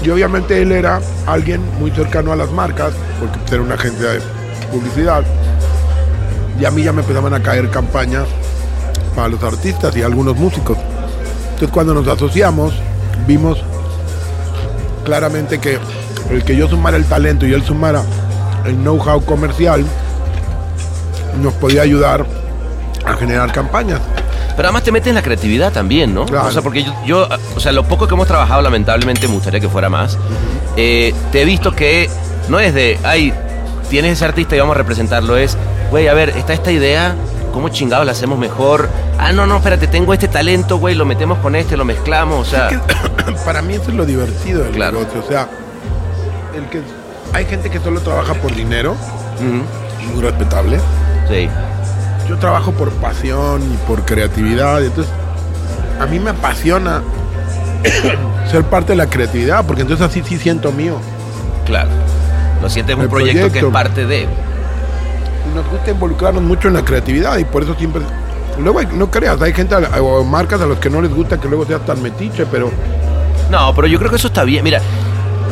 [0.05, 4.11] Y obviamente él era alguien muy cercano a las marcas, porque pues, era una agencia
[4.11, 4.21] de
[4.71, 5.25] publicidad.
[6.61, 8.27] Y a mí ya me empezaban a caer campañas
[9.17, 10.77] para los artistas y algunos músicos.
[11.45, 12.75] Entonces cuando nos asociamos,
[13.27, 13.64] vimos
[15.05, 15.79] claramente que
[16.31, 18.03] el que yo sumara el talento y él sumara
[18.67, 19.85] el know-how comercial
[21.40, 22.27] nos podía ayudar
[23.07, 24.01] a generar campañas.
[24.57, 26.27] Pero además te metes en la creatividad también, ¿no?
[26.27, 26.49] Claro.
[26.49, 29.59] O sea, porque yo, yo, o sea, lo poco que hemos trabajado, lamentablemente, me gustaría
[29.61, 30.17] que fuera más.
[30.77, 32.09] Eh, te he visto que
[32.49, 33.33] no es de, ay,
[33.90, 35.57] tienes ese artista y vamos a representarlo, es,
[35.90, 37.14] güey, a ver, está esta idea,
[37.53, 38.88] ¿cómo chingados la hacemos mejor?
[39.19, 42.51] Ah, no, no, espérate, tengo este talento, güey, lo metemos con este, lo mezclamos, o
[42.51, 42.69] sea,
[43.45, 44.99] Para mí eso es lo divertido del Claro.
[45.01, 45.21] negocio.
[45.25, 45.49] O sea,
[46.57, 46.81] el que
[47.33, 48.95] hay gente que solo trabaja por dinero,
[50.12, 50.79] muy respetable.
[51.29, 51.49] sí.
[52.29, 54.81] Yo trabajo por pasión y por creatividad.
[54.81, 55.13] y Entonces,
[56.01, 57.03] a mí me apasiona
[58.51, 60.99] ser parte de la creatividad, porque entonces así sí siento mío.
[61.67, 61.91] Claro.
[62.63, 64.27] Lo sientes un proyecto, que es parte de.
[65.55, 68.03] Nos gusta involucrarnos mucho en la creatividad y por eso siempre...
[68.59, 71.67] Luego, no creas, hay gente o marcas a los que no les gusta que luego
[71.67, 72.71] seas tan metiche, pero
[73.51, 74.65] No, pero yo creo que eso está bien.
[74.65, 74.81] Mira,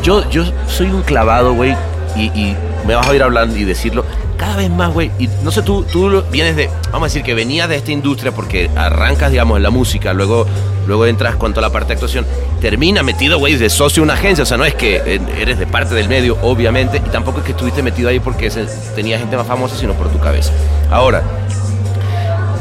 [0.03, 1.77] yo, yo soy un clavado, güey,
[2.17, 2.57] y, y
[2.87, 4.05] me vas a oír hablando y decirlo.
[4.43, 5.13] Cada vez más, güey.
[5.21, 8.33] Y no sé, tú, tú vienes de, vamos a decir que venías de esta industria
[8.33, 10.47] porque arrancas, digamos, en la música, luego,
[10.89, 12.27] luego entras con toda la parte de actuación,
[12.61, 14.43] termina metido, güey, de socio en una agencia.
[14.43, 17.45] O sea, no es que eh, eres de parte del medio, obviamente, y tampoco es
[17.45, 18.51] que estuviste metido ahí porque
[18.97, 20.53] tenía gente más famosa, sino por tu cabeza.
[20.91, 21.23] Ahora,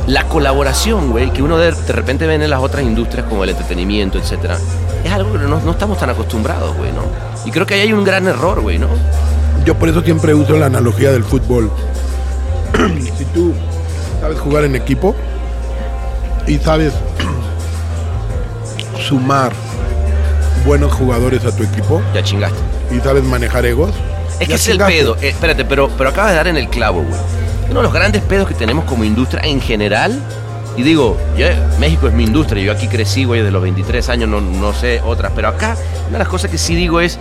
[0.06, 3.50] la colaboración, güey, que uno de, de repente ve en las otras industrias como el
[3.50, 4.60] entretenimiento, etcétera,
[5.04, 7.02] es algo que no, no estamos tan acostumbrados, güey, ¿no?
[7.44, 8.88] Y creo que ahí hay un gran error, güey, ¿no?
[9.66, 11.72] Yo por eso siempre uso la analogía del fútbol.
[13.18, 13.54] si tú
[14.22, 15.16] sabes jugar en equipo
[16.48, 16.94] y sabes
[19.08, 19.52] sumar
[20.66, 22.58] buenos jugadores a tu equipo Ya chingaste.
[22.96, 23.92] y sabes manejar egos.
[24.40, 25.16] Es que es el pedo.
[25.22, 27.20] Eh, espérate, pero, pero acabas de dar en el clavo, güey.
[27.70, 30.20] Uno de los grandes pedos que tenemos como industria en general,
[30.76, 31.46] y digo, yo-
[31.80, 35.00] México es mi industria, yo aquí crecí, güey, desde los 23 años, no, no sé
[35.06, 37.18] otras, pero acá una de las cosas que sí digo es,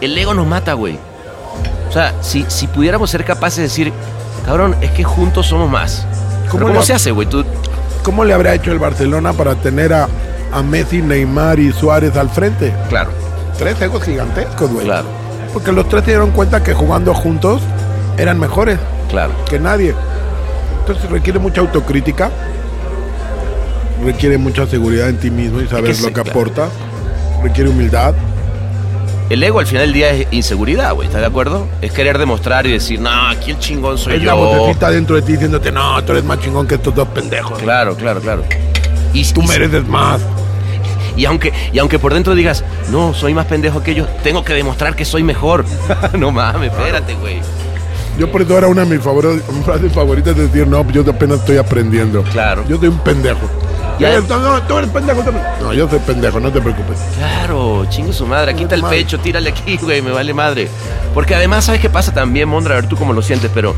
[0.00, 0.98] el ego nos mata, güey.
[1.88, 3.92] O sea, si, si pudiéramos ser capaces de decir,
[4.44, 6.06] cabrón, es que juntos somos más.
[6.48, 7.28] ¿Cómo ¿Cómo, ¿cómo le- se hace, güey?
[7.28, 7.44] Tú,
[8.02, 10.08] ¿Cómo le habrá hecho el Barcelona para tener a,
[10.52, 12.72] a Messi, Neymar y Suárez al frente?
[12.88, 13.10] claro,
[13.58, 14.84] Tres egos gigantescos, güey.
[14.86, 15.08] claro,
[15.52, 17.60] Porque los tres se dieron cuenta que jugando juntos
[18.16, 18.78] eran mejores
[19.10, 19.32] claro.
[19.48, 19.94] que nadie.
[20.80, 22.30] Entonces requiere mucha autocrítica,
[24.04, 26.30] requiere mucha seguridad en ti mismo y saber lo que claro.
[26.30, 26.68] aportas,
[27.42, 28.14] requiere humildad.
[29.30, 31.66] El ego al final del día es inseguridad, güey, ¿estás de acuerdo?
[31.82, 34.26] Es querer demostrar y decir, no, aquí el chingón soy es yo.
[34.26, 37.58] la vocecita dentro de ti diciéndote, no, tú eres más chingón que estos dos pendejos.
[37.58, 38.42] Claro, claro, claro.
[39.12, 40.20] Y, Tú y- mereces más.
[41.14, 44.54] Y aunque, y aunque por dentro digas, no, soy más pendejo que ellos, tengo que
[44.54, 45.64] demostrar que soy mejor.
[46.18, 47.40] no mames, espérate, güey.
[48.18, 51.56] Yo por eso era una de mis frases favoritas es decir, no, yo apenas estoy
[51.58, 52.22] aprendiendo.
[52.22, 52.64] Claro.
[52.66, 53.40] Yo soy un pendejo.
[53.98, 54.10] Ya.
[54.20, 55.20] Ya, no, tú eres pendejo.
[55.22, 56.98] eres- No, yo soy pendejo, no te preocupes.
[57.16, 58.98] Claro, chingue su madre, está el Madre.
[58.98, 60.68] pecho, tírale aquí, güey, me vale madre.
[61.14, 62.74] Porque además, ¿sabes qué pasa también, Mondra?
[62.76, 63.74] A ver tú cómo lo sientes, pero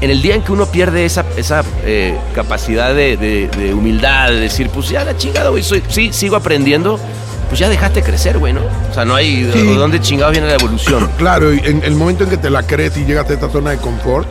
[0.00, 4.28] en el día en que uno pierde esa, esa eh, capacidad de, de- de humildad,
[4.28, 7.00] de decir, pues ya la chingada, güey, soy- sí, sigo aprendiendo,
[7.48, 8.60] pues ya dejaste crecer, güey, ¿no?
[8.90, 9.74] O sea, no hay Sí.
[9.76, 11.08] dónde chingados viene la evolución.
[11.18, 13.70] Claro, y en el momento en que te la crees y llegas a esta zona
[13.70, 14.28] de confort,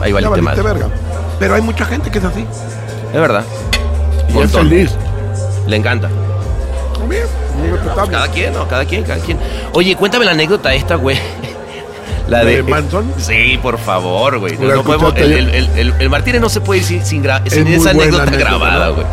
[0.00, 0.88] Ahí ya valiste verga.
[1.38, 2.44] Pero hay mucha gente que es así.
[3.12, 3.44] Es verdad.
[4.28, 4.90] Y es feliz.
[5.66, 6.08] Le encanta.
[7.00, 7.26] Muy bien,
[7.58, 8.10] muy respetable.
[8.12, 8.68] Cada quien, ¿no?
[8.68, 9.38] Cada quien, cada quien.
[9.72, 11.16] Oye, cuéntame la anécdota esta, güey.
[12.28, 13.12] La ¿La de, de Manson?
[13.18, 14.56] Sí, por favor, güey.
[14.56, 16.86] No, ¿La no podemos- el, escuchaste el, el- el- el Martínez no se puede ir
[16.86, 17.90] sin, sin, gra- esa anécdota,
[18.22, 18.94] anécdota, grabada, ¿no?
[18.94, 19.06] güey.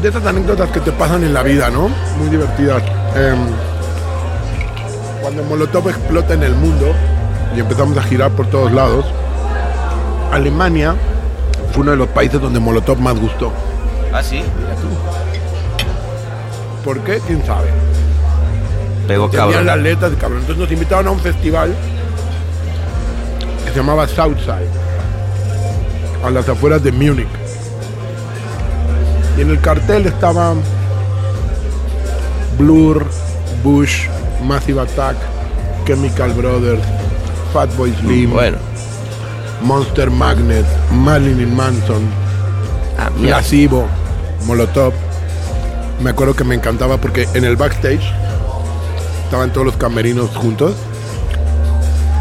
[0.00, 1.90] de esas anécdotas que te pasan en la vida, ¿no?
[2.18, 2.82] Muy divertidas.
[3.14, 3.38] Em,
[5.20, 6.86] cuando Molotov explota en el mundo
[7.54, 9.04] y empezamos a girar por todos lados,
[10.32, 10.94] Alemania
[11.72, 13.52] fue uno de los países donde Molotov más gustó.
[14.12, 14.88] Ah, sí, mira tú.
[16.84, 17.20] ¿Por qué?
[17.26, 17.68] ¿Quién sabe?
[19.06, 19.66] Pegó cabrón.
[19.66, 20.40] las letras de cabrón.
[20.40, 21.74] Entonces nos invitaron a un festival
[23.64, 24.68] que se llamaba Southside,
[26.24, 27.28] a las afueras de Múnich.
[29.36, 30.60] Y en el cartel estaban
[32.58, 33.06] Blur,
[33.62, 34.06] Bush,
[34.44, 35.16] Massive Attack,
[35.86, 36.82] Chemical Brothers,
[37.52, 38.58] Fatboy Slim, Bueno.
[39.62, 42.02] Monster Magnet, Marilyn Manson,
[42.98, 43.08] Ah.
[43.20, 43.86] Placebo,
[44.46, 44.92] Molotov.
[46.02, 48.00] Me acuerdo que me encantaba porque en el backstage
[49.24, 50.74] estaban todos los camerinos juntos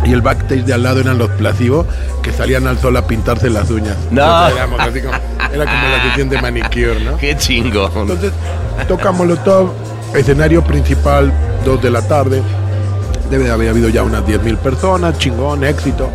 [0.06, 1.86] y el backstage de al lado eran los Placebo
[2.22, 3.96] que salían al sol a pintarse las uñas.
[4.12, 4.22] No.
[4.24, 5.14] Entonces éramos así como-
[5.54, 7.18] era como la sesión de manicure, ¿no?
[7.18, 7.92] Qué chingón.
[7.96, 8.32] Entonces
[8.88, 9.72] toca Molotov,
[10.14, 11.32] escenario principal,
[11.66, 12.42] 2 de la tarde.
[13.32, 16.10] Debe de haber habido ya unas 10.000 personas, chingón, éxito.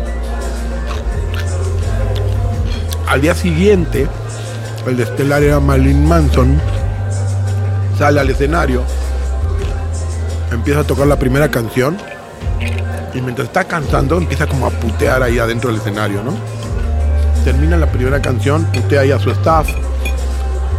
[3.07, 4.07] Al día siguiente,
[4.87, 6.59] el de estelar era Marilyn Manson,
[7.97, 8.83] sale al escenario,
[10.51, 11.97] empieza a tocar la primera canción
[13.13, 16.33] y mientras está cantando empieza como a putear ahí adentro del escenario, ¿no?
[17.43, 19.67] Termina la primera canción, putea ahí a su staff,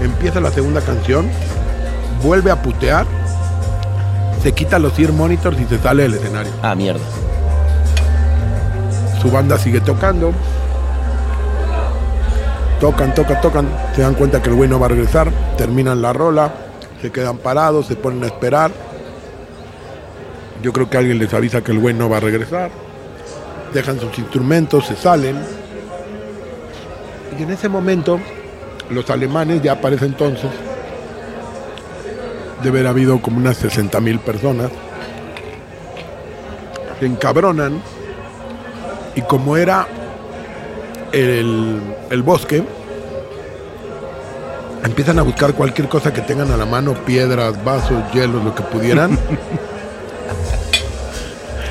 [0.00, 1.28] empieza la segunda canción,
[2.22, 3.06] vuelve a putear,
[4.42, 6.52] se quita los ear monitors y se sale del escenario.
[6.62, 7.04] Ah, mierda.
[9.20, 10.32] Su banda sigue tocando.
[12.80, 13.68] Tocan, tocan, tocan.
[13.94, 15.30] Se dan cuenta que el güey no va a regresar.
[15.56, 16.52] Terminan la rola.
[17.00, 18.70] Se quedan parados, se ponen a esperar.
[20.62, 22.70] Yo creo que alguien les avisa que el güey no va a regresar.
[23.72, 25.36] Dejan sus instrumentos, se salen.
[27.38, 28.18] Y en ese momento,
[28.90, 30.50] los alemanes, ya para entonces,
[32.62, 34.70] debe haber habido como unas 60 mil personas,
[36.98, 37.80] se encabronan
[39.14, 39.86] y como era
[41.12, 42.62] el, el bosque,
[44.84, 48.62] empiezan a buscar cualquier cosa que tengan a la mano, piedras, vasos, hielos, lo que
[48.62, 49.18] pudieran,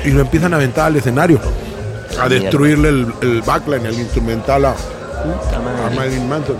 [0.04, 1.40] y lo empiezan a aventar al escenario.
[2.20, 6.56] a destruirle el, el backline, el instrumental a, a Marilyn Manson.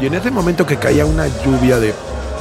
[0.00, 1.92] Y en ese momento que caía una lluvia de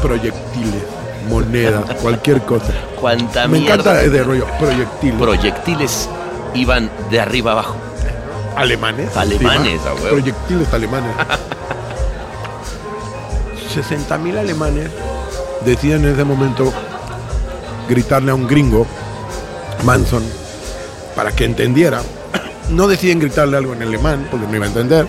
[0.01, 0.83] proyectiles,
[1.27, 2.71] monedas, cualquier cosa.
[2.99, 3.75] Cuánta Me mierda.
[3.75, 5.15] encanta ese rollo, proyectiles.
[5.19, 6.09] Proyectiles
[6.53, 7.75] iban de arriba abajo.
[8.57, 9.15] Alemanes.
[9.15, 10.09] Alemanes, a huevo.
[10.09, 11.15] Proyectiles alemanes.
[13.73, 14.89] 60 mil alemanes
[15.63, 16.73] deciden en ese momento
[17.87, 18.87] gritarle a un gringo,
[19.83, 20.23] Manson,
[21.15, 22.01] para que entendiera.
[22.69, 25.07] No deciden gritarle algo en alemán, porque no iba a entender.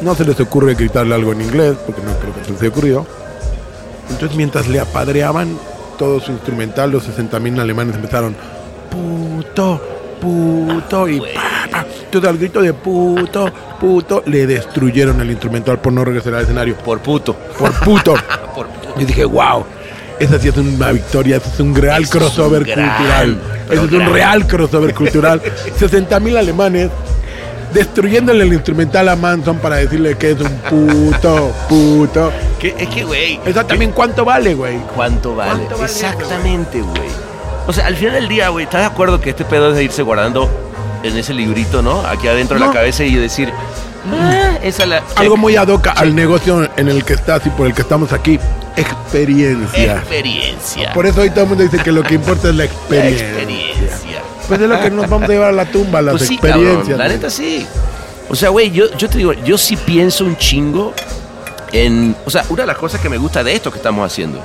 [0.00, 2.70] No se les ocurre gritarle algo en inglés, porque no creo que se les haya
[2.70, 3.04] ocurrido.
[4.10, 5.58] Entonces, mientras le apadreaban
[5.98, 8.36] todo su instrumental, los 60 mil alemanes empezaron,
[8.92, 9.80] puto,
[10.20, 11.26] puto, y pa,
[12.08, 16.74] Entonces, al grito de puto, puto, le destruyeron el instrumental por no regresar al escenario.
[16.76, 17.34] Por puto.
[17.34, 18.14] Por puto.
[18.54, 18.94] Por puto.
[18.98, 19.62] Yo dije, wow,
[20.18, 23.38] esa sí es una victoria, eso es un real Eso es crossover un cultural.
[23.70, 25.42] Eso es un real crossover cultural.
[25.78, 26.88] 60 mil alemanes
[27.74, 32.32] destruyéndole el instrumental a Manson para decirle que es un puto, puto.
[32.58, 33.38] Que- es que, güey.
[33.44, 34.78] Esa también, ¿cuánto vale, güey?
[34.94, 35.50] ¿Cuánto vale?
[35.66, 37.10] ¿Cuánto vale eso, Exactamente, güey.
[37.66, 39.84] O sea, al final del día, güey, ¿estás de acuerdo que este pedo es de
[39.84, 40.67] irse guardando
[41.02, 42.00] en ese librito, ¿no?
[42.06, 42.66] Aquí adentro de No.
[42.68, 43.52] la cabeza y decir,
[44.12, 45.02] ah, esa es la.
[45.16, 48.12] Algo muy ad hoc al negocio en el que estás y por el que estamos
[48.12, 48.38] aquí.
[48.76, 49.96] Experiencia.
[49.96, 50.92] Experiencia.
[50.92, 53.26] Por eso hoy todo el mundo dice que lo que importa es la La experiencia.
[53.28, 54.22] experiencia.
[54.46, 56.78] Pues es lo que nos vamos a llevar a la tumba, las Pues sí, experiencias.
[56.80, 57.66] cabrón, la neta sí.
[58.30, 60.92] O sea, güey, yo, yo te digo, yo sí pienso un chingo
[61.72, 62.14] en.
[62.24, 64.38] O sea, una de las cosas que me gusta de esto que estamos haciendo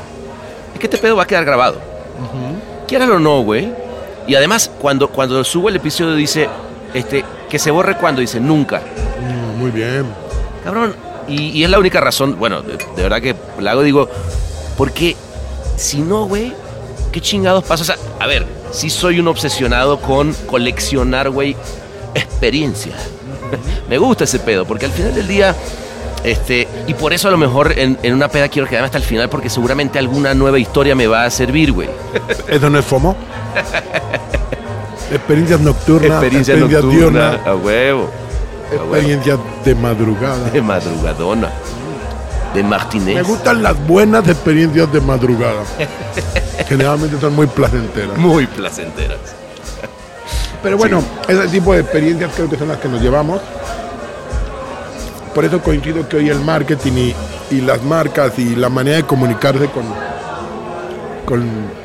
[0.74, 1.80] es que este pedo va a quedar grabado.
[2.88, 3.72] Quieras o no, güey.
[4.28, 6.48] Y además, cuando, cuando subo el episodio dice
[6.94, 8.82] este, que se borre cuando dice nunca.
[9.22, 10.06] Mm, Muy bien.
[10.64, 10.96] Cabrón.
[11.28, 14.10] Y, y es la única razón, bueno, de, de verdad que la hago, digo,
[14.78, 15.16] porque
[15.78, 16.54] si no, güey,
[17.14, 17.84] ¿qué chingados pasa?
[17.84, 21.56] O sea, a ver, sí soy un obsesionado con coleccionar, güey,
[22.14, 22.96] experiencias.
[23.90, 25.56] Me gusta ese pedo, porque al final del día,
[26.26, 29.04] este, y por eso a lo mejor en, en una peda quiero quedarme hasta el
[29.06, 31.90] final, porque seguramente alguna nueva historia me va a servir, güey.
[32.50, 33.16] ¿Eso no es FOMO?
[35.12, 38.10] Experiencias nocturnas, Experiencia experiencias nocturna, diurnas, a huevo,
[38.72, 38.96] a huevo.
[38.96, 40.50] experiencias de madrugada.
[40.50, 41.50] de madrugadona,
[42.54, 43.16] de Martínez.
[43.16, 45.64] Me gustan las buenas experiencias de madrugada.
[46.68, 48.18] Generalmente son muy placenteras.
[48.18, 49.20] Muy placenteras.
[50.64, 53.42] Pero bueno, ese tipo de experiencias creo que son las que nos llevamos.
[55.36, 57.16] Por eso coincido que hoy el marketing y,
[57.52, 59.84] y las marcas y la manera de comunicarse con,
[61.26, 61.83] con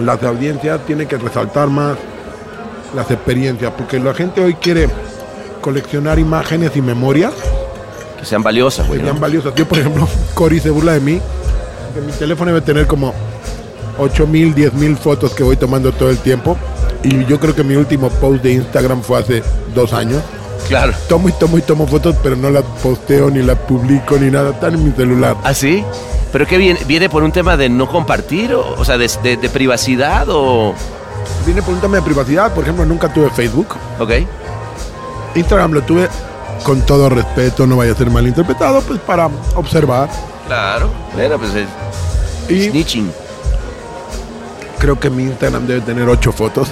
[0.00, 1.96] las audiencias tiene que resaltar más
[2.94, 4.88] las experiencias, porque la gente hoy quiere
[5.60, 7.32] coleccionar imágenes y memorias
[8.18, 9.00] Que sean valiosas, que güey.
[9.02, 9.20] sean ¿no?
[9.20, 9.54] valiosas.
[9.54, 11.20] Yo, por ejemplo, Cory se burla de mí,
[11.94, 13.14] que mi teléfono debe tener como
[13.98, 16.56] 8 mil, 10 mil fotos que voy tomando todo el tiempo.
[17.02, 19.42] Y yo creo que mi último post de Instagram fue hace
[19.74, 20.22] dos años.
[20.68, 20.92] Claro.
[21.08, 24.50] Tomo y tomo y tomo fotos, pero no las posteo ni las publico ni nada.
[24.50, 25.36] Están en mi celular.
[25.42, 25.82] ¿Ah, sí?
[26.32, 26.80] ¿Pero qué viene?
[26.86, 28.54] ¿Viene por un tema de no compartir?
[28.54, 30.74] O, o sea, de, de- de privacidad o...?
[31.44, 32.52] Viene por un tema de privacidad.
[32.54, 33.74] Por ejemplo, nunca tuve Facebook.
[33.98, 34.10] Ok.
[35.34, 36.08] Instagram lo tuve
[36.64, 40.08] con todo respeto, no vaya a ser malinterpretado, pues para observar.
[40.46, 40.88] Claro.
[41.14, 41.68] Bueno, pues es
[42.50, 43.10] Y snitching.
[44.78, 46.68] creo que mi Instagram debe tener ocho fotos.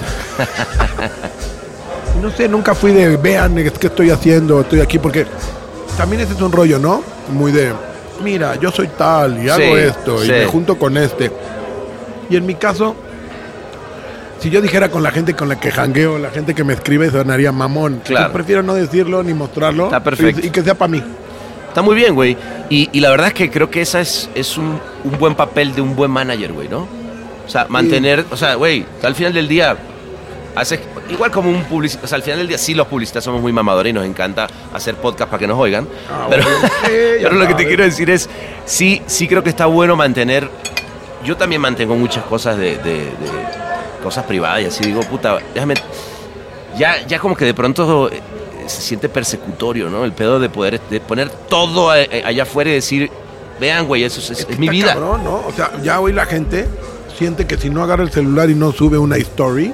[2.21, 5.25] no sé, nunca fui de vean que estoy haciendo, estoy aquí, porque
[5.97, 7.01] también ese es un rollo, ¿no?
[7.31, 7.73] Muy de
[8.21, 11.31] mira, yo soy tal y hago Sí, esto y me junto con este.
[12.29, 12.95] Y en mi caso,
[14.39, 17.09] si yo dijera con la gente con la que jangueo, la gente que me escribe,
[17.09, 18.01] sonaría mamón.
[18.05, 18.27] Claro.
[18.27, 19.85] Yo prefiero no decirlo ni mostrarlo.
[19.85, 20.41] Está perfecto.
[20.43, 21.03] Y, y que sea para mí.
[21.67, 22.37] Está muy bien, güey.
[22.69, 25.73] Y, y la verdad es que creo que esa es, es un, un buen papel
[25.75, 26.87] de un buen manager, güey, ¿no?
[27.45, 28.25] O sea, mantener...
[28.31, 29.77] O sea, güey, al final del día...
[30.55, 33.41] Haces, igual como un publicista, o sea, al final del día sí los publicistas somos
[33.41, 35.87] muy mamadores y nos encanta hacer podcast para que nos oigan.
[36.11, 36.67] Ah, pero bueno, sí,
[37.21, 38.29] ya pero lo que te quiero decir es,
[38.65, 40.49] sí, sí creo que está bueno mantener.
[41.23, 43.59] Yo también mantengo muchas cosas de, de- de
[44.03, 45.75] cosas privadas y así digo, puta, déjame.
[46.77, 48.21] Ya, ya como que de pronto eh,
[48.67, 50.05] se siente persecutorio, ¿no?
[50.05, 53.09] El pedo de poder de poner todo eh, eh, allá afuera y decir,
[53.59, 54.93] vean, güey, eso es, es- mi vida.
[54.93, 55.35] cabrón, ¿no?
[55.47, 56.67] O sea, ya hoy la gente
[57.17, 59.73] siente que si no agarra el celular y no sube una story,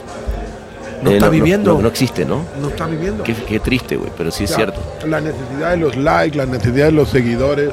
[1.04, 1.74] no Eh, está viviendo.
[1.76, 2.42] No, no existe, ¿no?
[2.62, 3.24] No está viviendo.
[3.24, 4.82] Qué, qué triste, güey, pero sí es O sea, cierto.
[5.08, 7.70] La necesidad de los likes, la necesidad de los seguidores.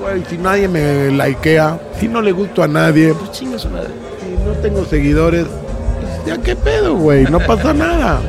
[0.00, 3.88] Güey, si nadie me likea, si no le gusto a nadie, pues, Chinga su madre.
[4.20, 8.20] si no tengo seguidores, pues, ya qué pedo, güey, no pasa nada.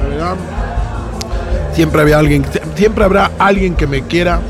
[0.00, 0.36] La verdad,
[1.72, 2.44] siempre había alguien,
[2.76, 4.40] siempre habrá alguien que me quiera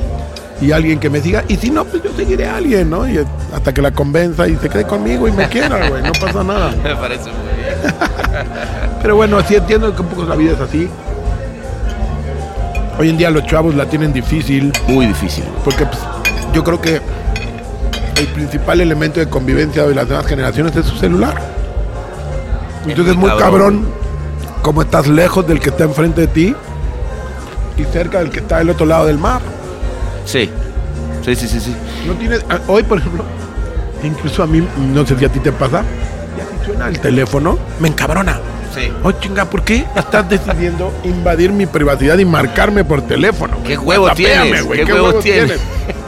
[0.60, 1.44] y alguien que me siga.
[1.48, 3.08] Y si no, pues yo seguiré a alguien, ¿no?
[3.08, 3.18] Y
[3.54, 6.70] hasta que la convenza y se quede conmigo y me quiera, güey, no pasa nada.
[6.82, 7.47] Me parece muy bien.
[9.02, 10.88] Pero bueno, sí entiendo que un poco la vida es así.
[12.98, 15.44] Hoy en día los chavos la tienen difícil Muy difícil.
[15.64, 15.98] porque pues,
[16.52, 17.00] yo creo que
[18.16, 21.40] el principal elemento de convivencia de las nuevas generaciones es su celular.
[22.86, 23.86] Entonces es muy cabrón.
[24.62, 26.56] cómo estás lejos del que está enfrente de ti
[27.76, 29.40] y cerca del que está del otro lado del mar.
[30.24, 30.50] Sí.
[31.24, 31.76] Sí, sí, sí, sí.
[32.06, 33.22] No tienes, a- hoy por ejemplo,
[34.02, 35.82] incluso a mí, no sé si a ti te pasa,
[36.88, 38.38] el teléfono, me encabrona.
[38.74, 38.92] Sí.
[39.02, 43.56] Oh, chinga, ¿por qué estás decidiendo invadir mi privacidad y marcarme por teléfono?
[43.64, 44.64] ¿Qué huevos tienes?
[44.64, 45.58] güey, ¿Qué huevos tienes?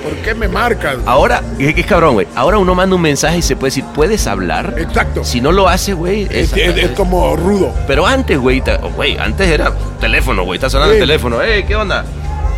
[0.03, 0.97] ¿Por qué me marcas?
[1.07, 2.27] Ahora, es que es cabrón, güey.
[2.37, 4.75] Ahora uno manda un mensaje y se puede decir, ¿puedes hablar?
[4.79, 5.25] Exacto.
[5.25, 7.73] Si no lo hace, güey, Es, es- es como rudo.
[7.87, 8.63] Pero antes, güey,
[8.95, 11.41] güey, antes era teléfono, güey, está sonando el teléfono.
[11.43, 12.05] ¡Ey, qué onda!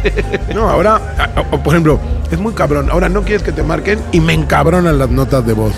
[0.52, 1.00] No, ahora,
[1.62, 2.00] por ejemplo,
[2.30, 2.90] es muy cabrón.
[2.90, 5.72] Ahora no quieres que te marquen y me encabronan las notas de voz.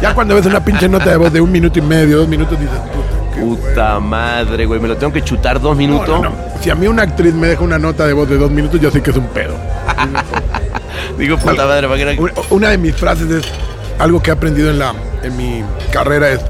[0.00, 2.58] Ya cuando ves una pinche nota de voz de un minuto y medio, dos minutos,
[2.58, 6.08] dices, puta, qué Puta madre, güey, me lo tengo que chutar dos minutos.
[6.08, 6.32] no, no.
[6.60, 8.90] Si a mí una actriz me deja una nota de voz de dos minutos, yo
[8.90, 9.54] sé que es un pedo.
[11.18, 12.42] Digo, puta madre, ¿para qué no?
[12.50, 13.44] Una de mis frases es
[13.98, 16.40] algo que he aprendido en, la, en mi carrera es,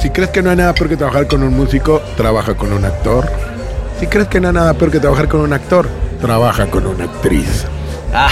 [0.00, 2.84] si crees que no hay nada peor que trabajar con un músico, trabaja con un
[2.84, 3.28] actor.
[3.98, 5.88] Si crees que no hay nada peor que trabajar con un actor,
[6.20, 7.64] trabaja con una actriz.
[8.14, 8.30] Ah,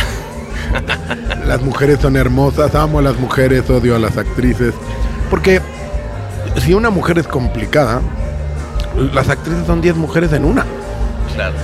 [1.46, 4.74] Las mujeres son hermosas, amo a las mujeres, odio a las actrices.
[5.30, 5.60] Porque
[6.56, 8.00] si una mujer es complicada,
[9.12, 10.64] las actrices son 10 mujeres en una.
[11.34, 11.54] claro.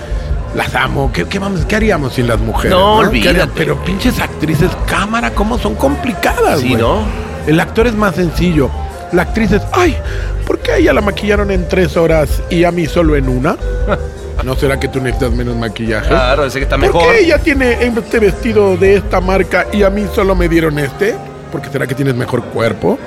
[0.55, 1.11] Las amo.
[1.15, 2.73] ¿Qué, qué vamos, qué haríamos sin las mujeres?
[2.77, 3.29] No, ¿Qué olvídate.
[3.31, 3.55] haríamos?
[3.57, 6.61] Pero pinches actrices, cámara, ¿cómo son complicadas?
[6.61, 6.75] Sí?
[6.75, 6.99] ¿no?
[7.47, 8.69] El actor es más sencillo.
[9.13, 9.97] La actriz es, ay,
[10.47, 13.57] ¿por qué a ella la maquillaron en tres horas y a mí solo en una?
[14.45, 16.09] ¿No será que tú necesitas menos maquillaje?
[16.09, 17.03] Claro, sé que está ¿Por mejor.
[17.13, 21.15] qué ella tiene este vestido de esta marca y a mí solo me dieron este?
[21.53, 22.99] Porque será que tienes mejor cuerpo.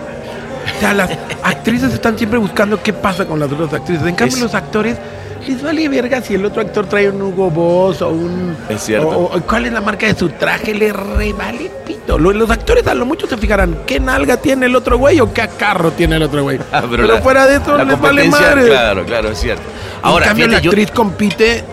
[0.75, 1.09] O sea, las
[1.43, 4.05] actrices están siempre buscando qué pasa con las otras actrices.
[4.07, 4.97] En cambio, Es- los actores
[5.47, 8.55] les vale verga si el otro actor trae un Hugo Boss o un.
[8.69, 9.07] Es cierto.
[9.09, 12.17] O, o cuál es la marca de su traje, le re vale pito.
[12.17, 15.33] Lo- Los actores a lo mucho se fijarán qué nalga tiene el otro güey o
[15.33, 16.59] qué carro tiene el otro güey.
[16.71, 18.67] Ah, pero la- fuera de eso la les vale madre.
[18.67, 19.63] Claro, claro, es cierto.
[20.01, 21.63] Ahora, en cambio, la fíjate, yo- actriz compite,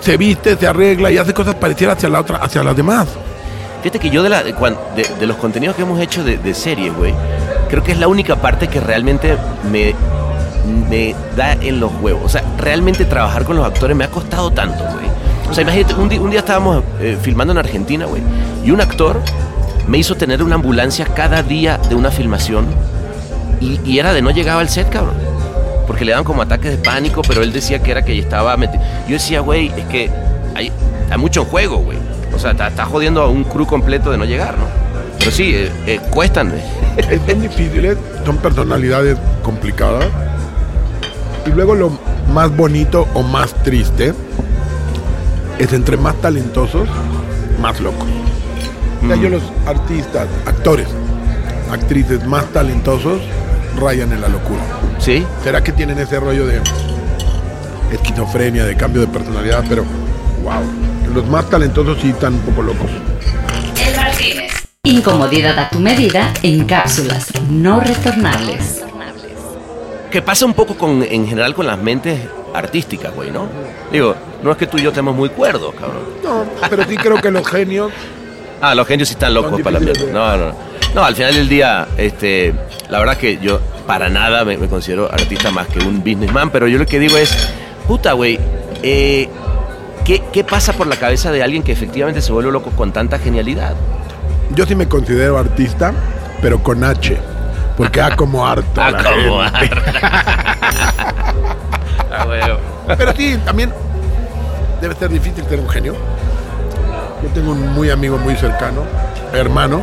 [0.00, 3.08] se viste, se arregla y hace cosas parecidas hacia la otra, hacia las demás.
[3.82, 6.36] Fíjate que yo de, la, de, cuan- de- de los contenidos que hemos hecho de,
[6.36, 7.14] de series, güey,
[7.70, 9.36] creo que es la única parte que realmente
[9.72, 9.94] me,
[10.88, 12.22] me da en los huevos.
[12.24, 15.06] O sea, realmente trabajar con los actores me ha costado tanto, güey.
[15.50, 18.22] O sea, imagínate, un, di- un día estábamos eh, filmando en Argentina, güey,
[18.64, 19.20] y un actor
[19.88, 22.66] me hizo tener una ambulancia cada día de una filmación
[23.60, 25.16] y, era de no llegaba al set, cabrón.
[25.86, 28.82] Porque le daban como ataques de pánico, pero él decía que era que estaba metido.
[29.06, 30.10] Yo decía, güey, es que
[30.54, 30.72] hay,
[31.18, 31.98] mucho juego, güey.
[32.32, 34.64] O sea, está, jodiendo a un crew completo de no llegar, ¿no?
[35.18, 36.52] Pero sí, eh, eh, cuestan.
[36.96, 40.06] Es bien difíciles, son personalidades complicadas.
[41.46, 41.90] Y luego lo
[42.32, 44.14] más bonito o más triste
[45.58, 46.88] es entre más talentosos,
[47.60, 48.06] más locos.
[49.02, 49.20] O sea, Mm.
[49.22, 50.86] yo los artistas, actores,
[51.72, 53.20] actrices más talentosos
[53.80, 54.60] rayan en la locura.
[54.98, 55.24] ¿Sí?
[55.42, 56.60] ¿Será que tienen ese rollo de
[57.92, 59.64] esquizofrenia, de cambio de personalidad?
[59.68, 59.84] Pero,
[60.42, 60.62] wow,
[61.14, 62.90] los más talentosos sí están un poco locos.
[63.86, 64.52] El Martínez.
[64.84, 68.82] Incomodidad a tu medida en cápsulas no retornables.
[70.10, 72.20] Que pasa un poco con, en general con las mentes
[72.52, 73.46] artísticas, güey, ¿no?
[73.92, 76.02] Digo, no es que tú y yo estemos muy cuerdos, cabrón.
[76.22, 77.92] No, pero sí creo que los genios
[78.60, 80.12] Ah, los genios sí están locos para la mierda.
[80.12, 80.54] No, no, no.
[80.94, 82.52] No, al final del día, este,
[82.88, 86.66] la verdad que yo para nada me, me considero artista más que un businessman, pero
[86.66, 87.48] yo lo que digo es,
[87.86, 88.38] puta, güey,
[88.82, 89.28] eh,
[90.04, 93.18] ¿qué, ¿qué pasa por la cabeza de alguien que efectivamente se vuelve loco con tanta
[93.18, 93.74] genialidad?
[94.54, 95.94] Yo sí me considero artista,
[96.42, 97.16] pero con H.
[97.80, 98.78] Porque A como harto.
[98.78, 99.76] Ah, como gente.
[102.12, 102.40] Ah, güey.
[102.98, 103.72] Pero sí, también
[104.82, 105.94] debe ser difícil ser un genio.
[107.22, 108.82] Yo tengo un muy amigo muy cercano,
[109.32, 109.82] hermano,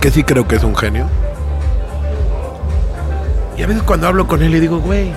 [0.00, 1.06] que sí creo que es un genio.
[3.56, 5.12] Y a veces cuando hablo con él le digo, güey,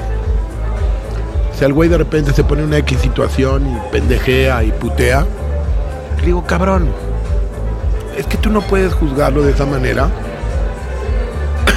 [1.58, 5.26] si al güey de repente se pone una X situación y pendejea y putea,
[6.20, 6.90] le digo, cabrón,
[8.16, 10.10] es que tú no puedes juzgarlo de esa manera.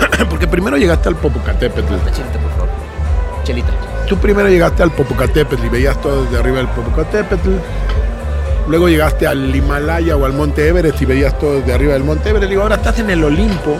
[0.31, 1.95] Porque primero llegaste al Popocatépetl.
[2.13, 2.69] Chelita, por favor.
[3.45, 3.71] Chelita.
[4.09, 7.51] Tú primero llegaste al Popocatépetl y veías todo desde arriba del Popocatépetl.
[8.69, 12.31] Luego llegaste al Himalaya o al Monte Everest y veías todo desde arriba del Monte
[12.31, 12.49] Everest.
[12.51, 13.77] Digo, ahora estás en el Olimpo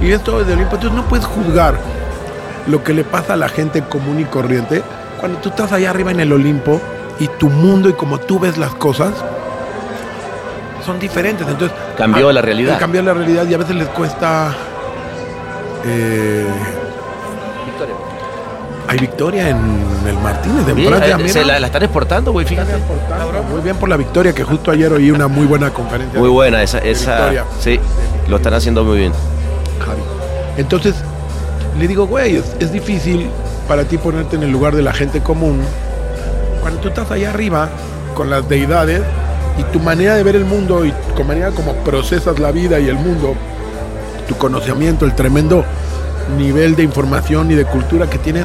[0.00, 0.76] y ves todo desde el Olimpo.
[0.76, 1.74] Entonces no puedes juzgar
[2.66, 4.82] lo que le pasa a la gente común y corriente
[5.20, 6.80] cuando tú estás allá arriba en el Olimpo
[7.18, 9.12] y tu mundo y como tú ves las cosas
[10.84, 11.46] son diferentes.
[11.48, 12.78] Entonces Cambió a- la realidad.
[12.78, 14.54] Cambió la realidad y a veces les cuesta
[15.86, 16.46] eh,
[17.66, 17.94] Victoria.
[18.86, 19.58] Hay victoria en
[20.06, 22.72] el Martínez de Francia, eh, se la, la están exportando, güey, fíjate.
[23.50, 26.18] Muy bien por la victoria, que justo ayer oí una muy buena conferencia.
[26.18, 27.30] Muy buena esa, esa.
[27.60, 27.80] Sí,
[28.28, 29.12] lo están haciendo muy bien.
[29.84, 30.02] Javi.
[30.56, 30.94] Entonces,
[31.78, 33.30] le digo, güey, es, es difícil
[33.66, 35.60] para ti ponerte en el lugar de la gente común
[36.60, 37.68] cuando tú estás allá arriba
[38.14, 39.02] con las deidades
[39.58, 42.88] y tu manera de ver el mundo y con manera como procesas la vida y
[42.88, 43.34] el mundo,
[44.26, 45.64] tu conocimiento, el tremendo
[46.38, 48.44] nivel de información y de cultura que tienes,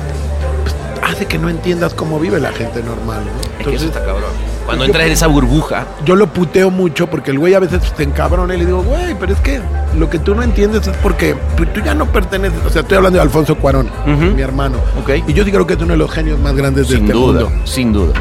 [0.64, 0.76] pues,
[1.10, 3.22] hace que no entiendas cómo vive la gente normal.
[3.26, 3.42] ¿no?
[3.42, 4.32] Es que eso Entonces, está cabrón.
[4.66, 7.82] Cuando yo- entras en esa burbuja, yo lo puteo mucho porque el güey a veces
[7.98, 9.60] se encabrona y le digo, güey, pero es que
[9.98, 12.60] lo que tú no entiendes es porque tú, tú ya no perteneces.
[12.66, 13.90] O sea, estoy hablando de Alfonso Cuarón,
[14.36, 14.78] mi hermano.
[15.02, 15.28] Ok.
[15.28, 17.14] Y yo sí creo que es uno de los genios más grandes de sin este
[17.18, 17.62] duda, mundo.
[17.66, 18.14] sin duda.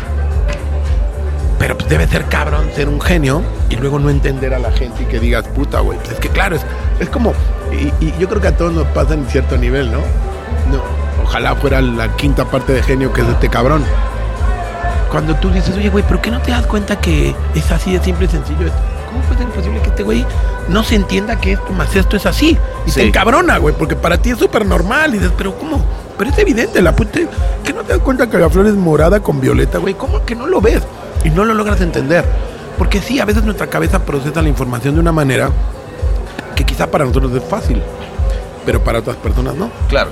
[1.68, 5.02] Pero pues, debe ser cabrón ser un genio y luego no entender a la gente
[5.02, 5.98] y que digas, puta, güey.
[5.98, 6.62] Pues es que claro, es,
[6.98, 7.34] es como.
[7.70, 9.98] Y, y yo creo que a todos nos pasa en cierto nivel, ¿no?
[10.72, 10.82] No.
[11.22, 13.84] Ojalá fuera la quinta parte de genio que es este cabrón.
[15.10, 18.02] Cuando tú dices, oye, güey, ¿pero qué no te das cuenta que es así de
[18.02, 18.70] simple y sencillo?
[19.06, 20.24] ¿Cómo puede ser posible que este güey
[20.70, 22.56] no se entienda que esto más esto es así?
[22.86, 23.00] Y Sí.
[23.00, 25.10] te encabrona, güey, porque para ti es súper normal.
[25.14, 25.84] Y dices, pero ¿cómo?
[26.16, 27.20] Pero es evidente, la puta.
[27.62, 29.92] ¿Que no te das cuenta que la flor es morada con violeta, güey?
[29.92, 30.82] ¿Cómo que no lo ves?
[31.24, 32.24] Y no lo logras entender.
[32.76, 35.50] Porque sí, a veces nuestra cabeza procesa la información de una manera
[36.54, 37.82] que quizá para nosotros es fácil,
[38.64, 39.70] pero para otras personas no.
[39.88, 40.10] Claro.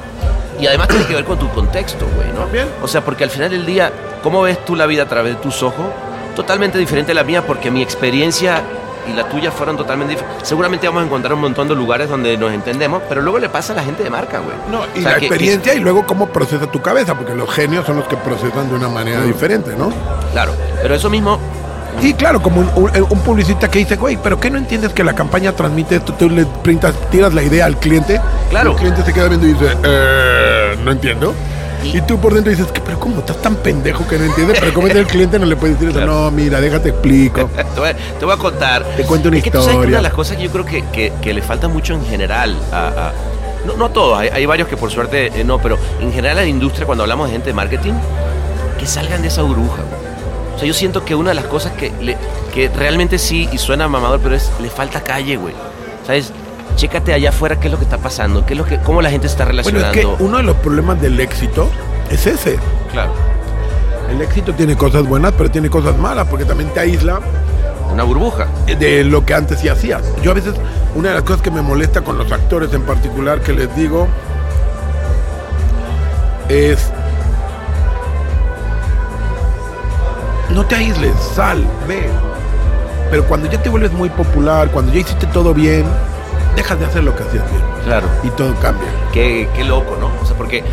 [0.61, 2.41] Y además tiene que ver con tu contexto, güey, ¿no?
[2.41, 2.69] También.
[2.83, 3.93] O sea, porque al final del día,
[4.23, 5.87] ¿cómo ves tú la vida a través de tus ojos?
[6.35, 8.63] Totalmente diferente a la mía, porque mi experiencia
[9.09, 10.49] y la tuya fueron totalmente diferentes.
[10.49, 13.73] Seguramente vamos a encontrar un montón de lugares donde nos entendemos, pero luego le pasa
[13.73, 14.57] a la gente de marca, güey.
[14.71, 17.51] No, y O sea, la que- experiencia y luego cómo procesa tu cabeza, porque los
[17.51, 19.93] genios son los que procesan de una manera diferente, ¿no?
[20.33, 20.53] claro,
[20.83, 21.39] pero eso mismo,
[21.99, 25.03] Sí, claro, como un, un- un publicista que dice, güey, pero ¿qué no entiendes que
[25.03, 26.13] la campaña transmite esto?
[26.13, 28.73] Tú le printas, tiras la idea al cliente, Claro.
[28.73, 31.33] el cliente se queda viendo y dice, eh, no entiendo.
[31.95, 34.59] Y- tú por dentro dices, ¿qué, pero ¿cómo estás tan pendejo que no entiendes?
[34.61, 36.25] Pero como es el cliente no le puedes decir eso, Claro.
[36.25, 37.49] no, mira, déjate explico.
[37.75, 38.85] te voy, a- te voy a contar.
[38.97, 40.65] Te cuento una es que tú sabes que una de las cosas que yo creo
[40.65, 42.87] que, que- que le falta mucho en general a...
[42.89, 43.13] a-
[43.67, 46.39] no, no a todos, hay, hay varios que por suerte eh, no, pero en general
[46.39, 47.95] a la industria cuando hablamos de gente de marketing,
[48.79, 49.83] que salgan de esa burbuja.
[49.83, 50.07] güey.
[50.55, 52.17] O sea, yo siento que una de las cosas que, le-
[52.55, 55.55] que realmente sí, y suena mamador, pero es, le falta calle, güey.
[56.07, 56.33] ¿Sabes?
[56.77, 59.11] Chécate allá afuera qué es lo que está pasando, qué es lo que, cómo la
[59.11, 60.17] gente está Bueno, es relacionando.
[60.19, 61.69] que uno de los problemas del éxito
[62.11, 62.59] es ese.
[62.93, 63.13] Claro,
[64.11, 67.21] El éxito tiene cosas buenas, pero tiene cosas malas, porque también te aísla
[67.93, 68.47] una burbuja.
[68.67, 70.03] de lo que antes sí hacías.
[70.23, 70.55] Yo a veces,
[70.95, 74.07] una de las cosas que me molesta con los actores en particular que les digo
[76.49, 76.91] es
[80.51, 82.09] no te aísles, sal, ve.
[83.11, 85.85] Pero cuando ya te vuelves muy popular, cuando ya hiciste todo bien,
[86.57, 88.09] dejas de hacer lo que hacías bien Claro.
[88.25, 88.89] y todo cambia.
[89.13, 90.11] Qué, qué loco, ¿no?
[90.21, 90.65] O sea, porque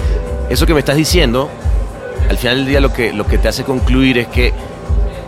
[0.49, 1.49] eso que me estás diciendo,
[2.29, 4.53] al final del día lo que, lo que te hace concluir es que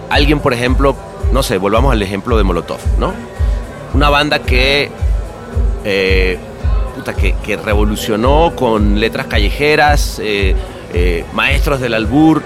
[0.09, 0.95] alguien, por ejemplo,
[1.31, 3.13] no sé, volvamos al ejemplo de Molotov, ¿no?
[3.93, 4.89] Una banda que,
[5.83, 6.37] eh,
[6.95, 10.55] puta, que, que revolucionó con letras callejeras, eh,
[10.93, 12.41] eh, maestros del albur.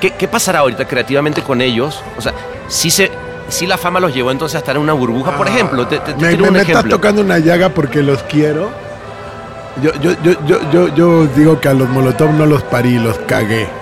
[0.00, 2.02] ¿Qué, qué pasará ahorita creativamente con ellos?
[2.16, 2.32] O sea,
[2.68, 3.10] si se...
[3.48, 6.14] Si la fama los llevó entonces a estar en una burbuja, por ejemplo, te, te-
[6.16, 8.70] me, me- estás tocando una llaga porque los quiero.
[9.82, 13.16] Yo, yo, yo, yo, yo, yo digo que a los Molotov no los parí, los
[13.20, 13.68] cagué.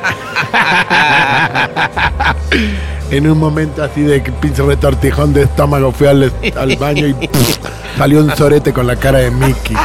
[3.11, 7.59] en un momento así de pinche retortijón de estómago fui al, al baño y pff,
[7.99, 9.77] salió un sorete con la cara de Mickey.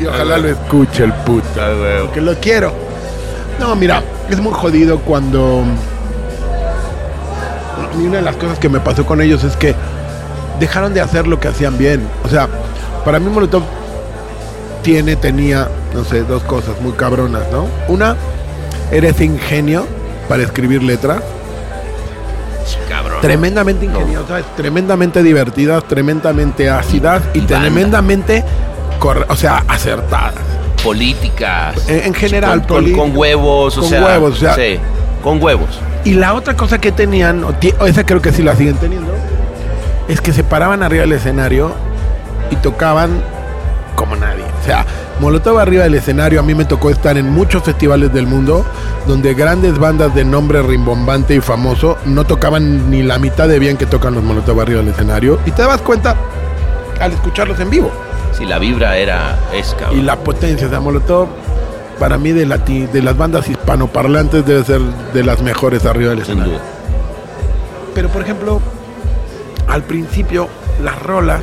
[0.00, 1.46] y ojalá lo escuche el puto.
[1.60, 2.00] Ah.
[2.02, 2.72] Porque lo quiero.
[3.58, 5.64] No, mira, es muy jodido cuando.
[7.98, 9.74] Mí una de las cosas que me pasó con ellos es que
[10.60, 12.06] dejaron de hacer lo que hacían bien.
[12.24, 12.48] O sea,
[13.04, 13.62] para mí Molotov
[14.82, 17.66] tiene, tenía, no sé, dos cosas muy cabronas, ¿no?
[17.88, 18.16] Una,
[18.92, 19.86] eres ingenio
[20.28, 21.22] para escribir letras.
[22.88, 23.18] Cabrón.
[23.20, 24.00] Tremendamente No.
[24.00, 28.44] ingeniosas, tremendamente divertidas, tremendamente ácidas y, tremendamente,
[29.28, 30.34] o sea, acertadas.
[30.84, 31.88] políticas.
[31.88, 34.04] En- en general, con, con- huevos, o con sea.
[34.04, 34.54] huevos, o sea.
[34.54, 34.78] Sí,
[35.24, 35.80] con huevos.
[36.08, 37.54] Y la otra cosa que tenían, o
[37.86, 39.12] esa creo que sí la siguen teniendo,
[40.08, 41.70] es que se paraban arriba del escenario
[42.50, 43.22] y tocaban
[43.94, 44.42] como nadie.
[44.42, 44.86] O sea,
[45.20, 48.64] Molotov arriba del escenario, a mí me tocó estar en muchos festivales del mundo
[49.06, 53.76] donde grandes bandas de nombre rimbombante y famoso no tocaban ni la mitad de bien
[53.76, 55.38] que tocan los Molotov arriba del escenario.
[55.44, 56.16] Y te dabas cuenta
[57.00, 57.92] al escucharlos en vivo.
[58.32, 59.38] Sí, la vibra era.
[59.52, 59.98] Es cabrón.
[59.98, 61.28] Y la potencia, sea, Molotov,
[61.98, 64.80] para mí de, lati- de las bandas hispanoparlantes debe ser
[65.12, 66.54] de las mejores arriba del Sin escenario.
[66.54, 66.62] duda.
[67.94, 68.60] Pero por ejemplo,
[69.66, 70.48] al principio
[70.82, 71.42] las rolas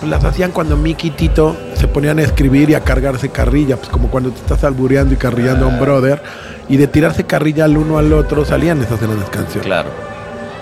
[0.00, 3.76] pues, las hacían cuando Mickey y Tito se ponían a escribir y a cargarse carrilla,
[3.76, 6.22] pues como cuando te estás albureando y carrillando a un brother,
[6.68, 9.66] y de tirarse carrilla al uno al otro salían esas grandes canciones.
[9.66, 9.90] Claro.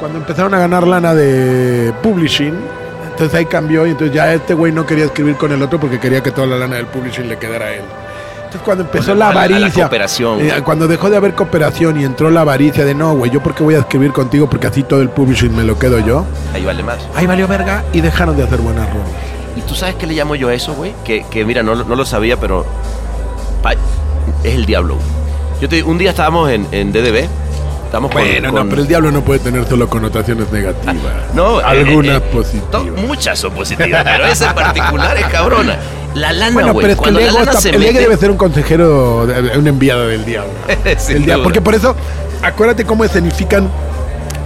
[0.01, 2.55] Cuando empezaron a ganar lana de publishing,
[3.13, 6.01] entonces ahí cambió y entonces ya este güey no quería escribir con el otro porque
[6.01, 7.83] quería que toda la lana del publishing le quedara a él.
[8.53, 11.99] Entonces cuando empezó la la- a la avaricia, cooperación, eh, cuando dejó de haber cooperación
[11.99, 14.83] y entró la avaricia de no, güey, yo porque voy a escribir contigo porque así
[14.83, 16.27] todo el publishing me lo quedo yo.
[16.53, 16.99] Ahí vale más.
[17.15, 19.09] Ahí valió verga y dejaron de hacer buenas rolas.
[19.57, 20.93] ¿Y tú sabes qué le llamo yo a eso, güey?
[21.03, 22.67] Que, que mira, no, lo- no lo sabía, pero
[24.45, 24.97] es el diablo.
[25.61, 27.29] Yo te, un día estábamos en, en DDB.
[27.87, 30.97] Estábamos con- Bueno, con- no, pero el diablo no puede tener solo connotaciones negativas.
[31.35, 33.03] No, eh, algunas eh, eh, positivas.
[33.07, 35.77] muchas son positivas, pero esa en particular es cabrona.
[36.15, 38.37] La lana, Bueno, pero es que el cuando la está- el mete- debe ser un
[38.37, 40.53] consejero, de- un enviado del diablo.
[41.09, 41.97] El diablo, porque por eso,
[42.43, 43.71] acuérdate cómo escenifican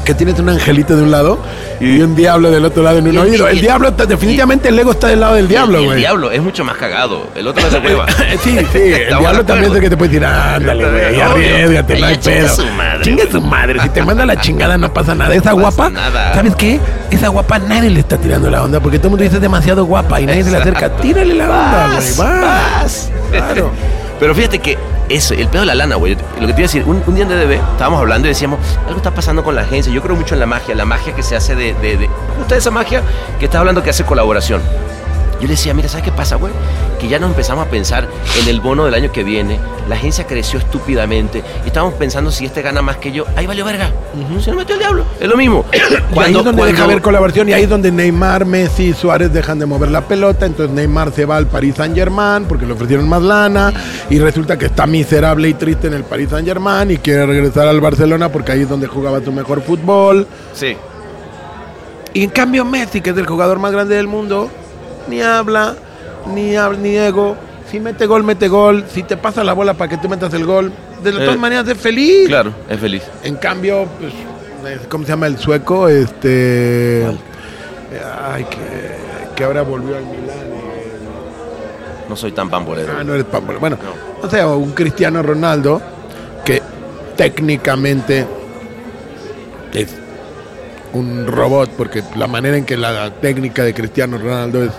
[0.07, 1.39] que tienes un angelito de un lado
[1.81, 3.49] y, un diablo del otro lado en un el- oído.
[3.49, 5.99] El diablo, está- definitivamente el ego está del lado del diablo, Y el güey.
[5.99, 7.27] diablo es mucho más cagado.
[7.35, 8.07] El otro no se hueva.
[8.43, 12.07] Sí, sí, el diablo también es el que te puede decir, ándale, güey, arriesgate, no
[12.07, 12.49] Ay, hay pedo.
[12.57, 13.33] su madre, Chinga güey.
[13.33, 15.35] su madre, si te manda la chingada no pasa nada.
[15.35, 16.35] Esa pasa guapa, nada.
[16.35, 16.81] ¿sabes qué?
[17.11, 19.85] Esa guapa nadie le está tirando la onda porque todo el mundo dice es demasiado
[19.85, 20.97] guapa y nadie se le acerca.
[20.97, 23.11] Tírale la onda, güey, vas.
[23.33, 23.71] Claro.
[24.21, 24.79] Pero fíjate que
[25.09, 26.15] eso, el pedo de la lana, güey.
[26.15, 28.99] Lo que te iba a decir, un, día en DDB estábamos hablando y decíamos, algo
[28.99, 29.93] está pasando con la agencia.
[29.93, 31.75] Yo creo mucho en la magia, la magia que se hace de.
[31.75, 32.09] de, de
[32.57, 33.03] esa magia
[33.39, 34.61] que estás hablando que hace colaboración.
[35.41, 36.53] Yo le decía, mira, ¿sabes qué pasa, güey?
[36.99, 38.09] Que ya nos empezamos a pensar
[38.41, 39.59] en el bono del año que viene.
[39.89, 41.43] La agencia creció estúpidamente.
[41.64, 43.24] Y estábamos pensando si este gana más que yo.
[43.37, 43.91] Ahí valió verga.
[44.41, 45.05] Se nos metió el diablo.
[45.20, 45.64] Es lo mismo.
[46.14, 49.32] y ahí es donde deja haber colaboración y ahí es donde Neymar, Messi y Suárez
[49.32, 50.47] dejan de mover la pelota.
[50.47, 53.72] Entonces Neymar se va al Paris Saint Germain porque le ofrecieron más lana
[54.09, 57.68] y resulta que está miserable y triste en el Paris Saint Germain y quiere regresar
[57.68, 60.26] al Barcelona porque ahí es donde jugaba su mejor fútbol.
[60.55, 60.76] Sí.
[62.14, 64.51] Y en cambio Messi, que es el jugador más grande del mundo,
[65.09, 65.75] ni habla,
[66.35, 67.37] ni, ni ego.
[67.71, 68.85] Si mete gol, mete gol.
[68.93, 71.67] Si te pasa la bola para que tú metas el gol, de todas Eh, maneras
[71.69, 72.29] es feliz.
[72.29, 73.03] Claro, es feliz.
[73.25, 74.13] En cambio, pues,
[74.67, 75.89] eh, ¿cómo se llama el sueco?
[75.89, 77.07] Este.
[78.33, 80.47] Ay, que, que ahora volvió al Milán.
[80.53, 82.93] y- No soy tan pambolero.
[82.99, 83.61] Ah, no eres pambolero.
[83.61, 83.79] Bueno,
[84.23, 85.83] o sea, un Cristiano Ronaldo
[86.45, 86.63] que
[87.17, 88.25] técnicamente
[89.73, 89.89] es
[90.93, 94.71] un robot, porque la manera en que la técnica de Cristiano Ronaldo es.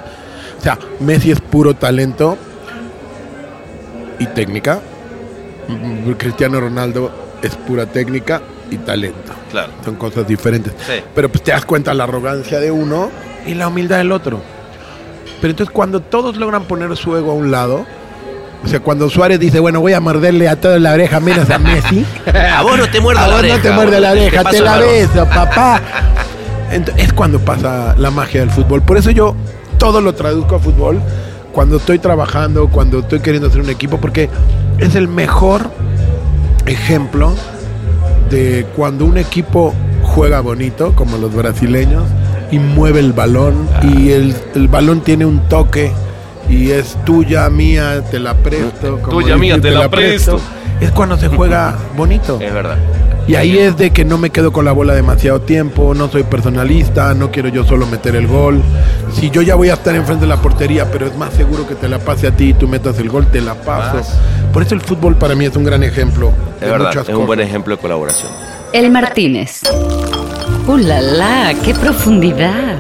[0.58, 2.38] O sea, Messi es puro talento
[4.20, 4.80] y técnica.
[5.68, 8.42] Mm, Cristiano Ronaldo es pura técnica
[8.72, 9.34] y talento.
[9.52, 9.72] Claro.
[9.84, 10.74] Son cosas diferentes.
[10.86, 11.02] Sí.
[11.14, 13.10] Pero pues te das cuenta la arrogancia de uno
[13.46, 14.42] y la humildad del otro.
[15.40, 17.86] Pero entonces cuando todos logran poner su ego a un lado,
[18.64, 21.60] o sea, cuando Suárez dice, bueno, voy a morderle a toda la oreja menos a
[21.60, 22.04] Messi.
[22.56, 23.58] A vos no te muerdo a la vos oreja.
[23.58, 25.82] no te muerde la oreja, te la beso, papá.
[26.98, 28.82] Es cuando pasa la magia del fútbol.
[28.82, 29.36] Por eso yo
[29.78, 31.02] todo lo traduzco a fútbol
[31.52, 34.30] cuando estoy trabajando, cuando estoy queriendo hacer un equipo, porque
[34.78, 35.70] es el mejor
[36.66, 37.34] ejemplo
[38.30, 39.74] de cuando un equipo
[40.04, 42.04] juega bonito, como los brasileños,
[42.52, 45.92] y mueve el balón, y el, el balón tiene un toque,
[46.50, 49.00] y es tuya, mía, te la presto.
[49.02, 50.40] como Tuya, mía, te la presto.
[50.80, 52.40] Es cuando se juega bonito.
[52.40, 52.78] Es verdad.
[53.28, 56.24] Y ahí es de que no me quedo con la bola demasiado tiempo, no soy
[56.24, 58.62] personalista, no quiero yo solo meter el gol.
[59.14, 61.76] Si yo ya voy a estar enfrente de la portería, pero es más seguro que
[61.76, 64.02] te la pase a ti y tú metas el gol, te la paso.
[64.54, 66.32] Por eso el fútbol para mí es un gran ejemplo.
[66.56, 66.88] Es de verdad.
[66.88, 68.32] muchas Es un buen ejemplo de colaboración.
[68.72, 69.62] El Martínez.
[70.66, 71.54] ¡Uh, la, la!
[71.66, 72.78] ¡Qué profundidad!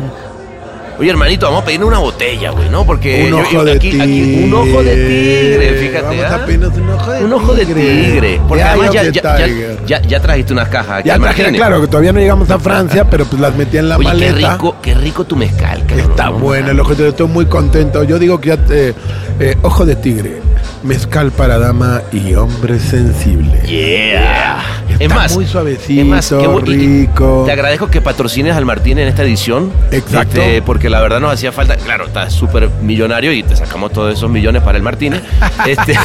[1.00, 2.84] Oye, hermanito, vamos a pedir una botella, güey, ¿no?
[2.84, 4.46] Porque Un yo- ojo yo- de aquí, aquí- tigre.
[4.46, 6.02] un ojo de tigre, fíjate.
[6.08, 6.36] Vamos ¿ah?
[6.36, 7.82] a pedirnos un ojo de Un ojo de tigre.
[8.04, 8.42] tigre.
[8.48, 9.48] Porque The además ya, ya, ya-
[9.86, 11.54] ya- ya trajiste unas cajas aquí Ya Martínez.
[11.54, 14.14] claro, que todavía no llegamos a Francia, pero pues las metí en la Oye, qué
[14.32, 14.54] maleta.
[14.54, 16.10] rico, qué rico tu mezcal, cabrón.
[16.12, 16.40] Está ¿no?
[16.40, 18.04] bueno el ojo de tigre, estoy muy contento.
[18.04, 18.96] Yo digo que ya te-
[19.40, 20.42] eh, ojo de tigre,
[20.84, 23.62] mezcal para dama y hombre sensible.
[23.62, 24.64] Yeah.
[24.90, 26.32] Está es más, muy suavecito, es más,
[26.64, 27.44] rico.
[27.46, 29.72] Te agradezco que patrocines al Martín en esta edición.
[29.92, 30.42] Exacto.
[30.42, 31.78] Este, porque la verdad nos hacía falta.
[31.78, 35.22] Claro, estás súper millonario y te sacamos todos esos millones para el Martínez.
[35.68, 35.98] Este,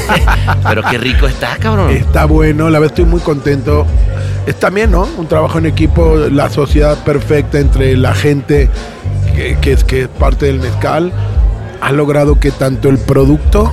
[0.66, 1.90] pero qué rico está, cabrón.
[1.90, 3.86] Está bueno, la verdad estoy muy contento.
[4.46, 5.08] Es también, ¿no?
[5.18, 8.68] Un trabajo en equipo, la sociedad perfecta entre la gente
[9.36, 11.12] que, que es, que es parte del mezcal.
[11.80, 13.72] Ha logrado que tanto el producto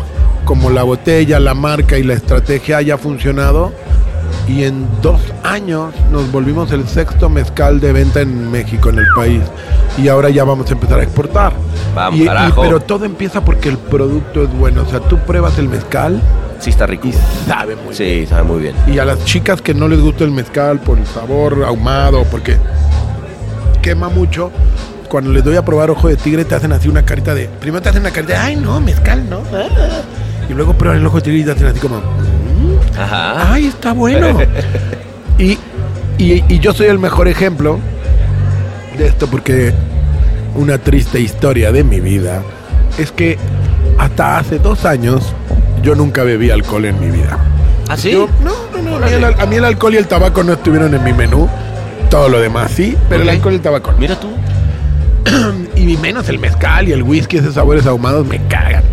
[0.50, 3.72] como la botella, la marca y la estrategia haya funcionado.
[4.48, 9.06] Y en dos años nos volvimos el sexto mezcal de venta en México, en el
[9.16, 9.42] país.
[10.00, 11.54] Y ahora ya vamos a empezar a exportar.
[11.94, 12.64] Vamos, Y- y- carajo.
[12.64, 14.82] pero todo empieza porque el producto es bueno.
[14.82, 16.20] O sea, tú pruebas el mezcal
[16.60, 17.08] Sí, está rico.
[17.08, 17.14] y
[17.48, 17.96] sabe muy bien.
[17.96, 18.76] Sí, sabe muy bien.
[18.88, 22.58] Y a las chicas que no les gusta el mezcal por el sabor ahumado, porque
[23.84, 24.50] quema mucho,
[25.10, 27.46] cuando les doy a probar ojo de tigre te hacen así una carita de.
[27.60, 29.42] Primero te hacen una carita de, ay, no, mezcal, ¿no?
[30.50, 32.02] Y luego prueban el ojo y hacen así como,
[32.98, 33.54] Ajá.
[33.54, 34.38] ay, está bueno.
[35.38, 35.58] y,
[36.18, 37.80] y- y yo soy el mejor ejemplo
[38.98, 39.74] de esto porque
[40.56, 42.42] una triste historia de mi vida
[42.98, 43.38] es que
[43.98, 45.34] hasta hace dos años
[45.84, 47.38] yo nunca bebí alcohol en mi vida.
[47.88, 48.12] ¿Ah, sí?
[48.12, 49.06] Yo- no, no, no.
[49.06, 51.14] A mí, el, al- a mí el alcohol y el tabaco no estuvieron en mi
[51.14, 51.48] menú.
[52.10, 53.94] Todo lo demás sí, pero el alcohol y el tabaco.
[54.00, 54.30] Mira tú.
[55.76, 58.84] Y menos el mezcal y el whisky, esos sabores ahumados me cagan.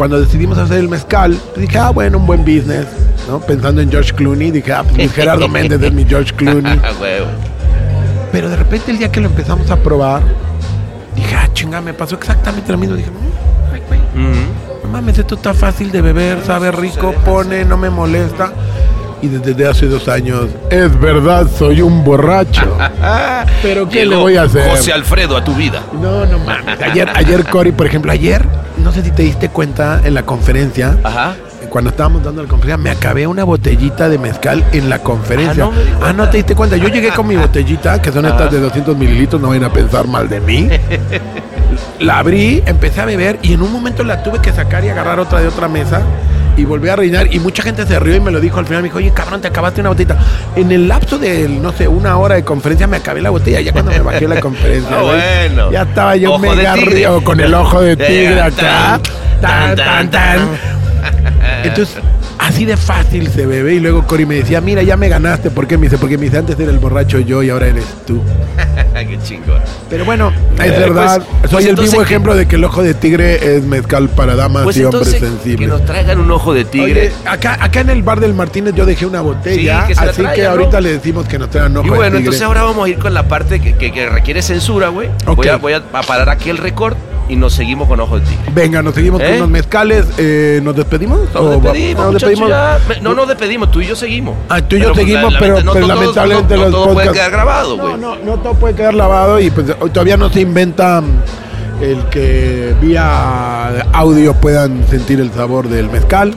[0.00, 2.86] Cuando decidimos hacer el mezcal, dije, ah, bueno, un buen business.
[3.28, 3.38] ¿no?
[3.38, 6.80] Pensando en George Clooney, dije, ah, pues mi Gerardo Méndez es mi George Clooney.
[8.32, 10.22] Pero de repente el día que lo empezamos a probar,
[11.14, 12.96] dije, ah, chinga, me pasó exactamente lo mismo.
[12.96, 14.00] Dije, "Mm, ay, güey,
[14.84, 18.54] no mames, esto está fácil de beber, sabe rico, pone, no me molesta.
[19.20, 22.74] Y desde hace dos años, es verdad, soy un borracho.
[23.62, 24.66] Pero ¿qué le Llegó voy a hacer?
[24.70, 25.82] José Alfredo a tu vida.
[25.92, 26.80] No, no mames.
[26.80, 28.42] Ayer, ayer Cory, por ejemplo, ayer,
[28.82, 31.34] no sé si te diste cuenta en la conferencia, Ajá.
[31.68, 35.64] cuando estábamos dando la conferencia, me acabé una botellita de mezcal en la conferencia.
[35.64, 35.70] Ah,
[36.00, 36.76] no Ah, no te diste cuenta.
[36.76, 40.06] Yo llegué con mi botellita, que son estas de 200 mililitros, no vayan a pensar
[40.06, 40.68] mal de mí.
[42.00, 45.20] La abrí, empecé a beber y en un momento la tuve que sacar y agarrar
[45.20, 46.02] otra de otra mesa
[46.56, 47.32] y volví a reinar.
[47.32, 48.82] Y mucha gente se rió y me lo dijo al final.
[48.82, 50.18] Me dijo, oye, cabrón, te acabaste una botellita.
[50.56, 53.60] En el lapso de, no sé, una hora de conferencia me acabé la botella.
[53.60, 55.70] Ya cuando me bajé la conferencia, Ah, bueno.
[55.70, 59.00] ya estaba yo Ojo mega río con el ojo de tigre acá.
[59.40, 60.48] Tan, tan, tan.
[61.64, 61.96] Entonces,
[62.50, 63.74] así de fácil se bebe.
[63.74, 65.50] Y luego Cory me decía, mira, ya me ganaste.
[65.50, 65.76] ¿Por qué?
[65.78, 68.22] Me dice, porque me dice, antes era el borracho yo y ahora eres tú.
[68.94, 69.60] Qué chingón.
[69.88, 71.22] Pero bueno, es Eh, verdad.
[71.40, 74.36] pues- Soy pues el que- ejemplo de que el ojo de tigre es mezcal para
[74.36, 75.68] damas Pues y hombres entonces, que sensibles.
[75.68, 77.08] nos traigan un ojo de tigre.
[77.08, 80.22] Oye, acá, acá en el bar del Martínez yo dejé una botella, Sí, que así
[80.34, 82.18] que ahorita le decimos que nos traigan ojo y de bueno, tigre.
[82.18, 85.08] entonces ahora vamos a ir con la parte que, que- que requiere censura, güey.
[85.24, 86.94] Voy, a, voy a a parar aquí el récord
[87.30, 88.44] y nos seguimos con ojo de tigre.
[88.52, 89.36] Venga, nos seguimos con ¿Eh?
[89.36, 90.06] unos mezcales.
[90.18, 91.20] eh, ¿Nos despedimos?
[91.32, 91.60] Nos ¿O
[92.12, 92.78] despedimos, ya.
[93.02, 94.36] No nos despedimos, tú y yo seguimos.
[94.48, 96.92] Ah, tú y yo pues, seguimos, pero, no pero todo- lamentablemente no, no los todo
[96.94, 97.96] puede quedar grabado, No, güey.
[97.98, 101.02] no, no todo puede quedar grabado y pues todavía no se inventa
[101.80, 106.34] el que vía audio puedan sentir el sabor del mezcal.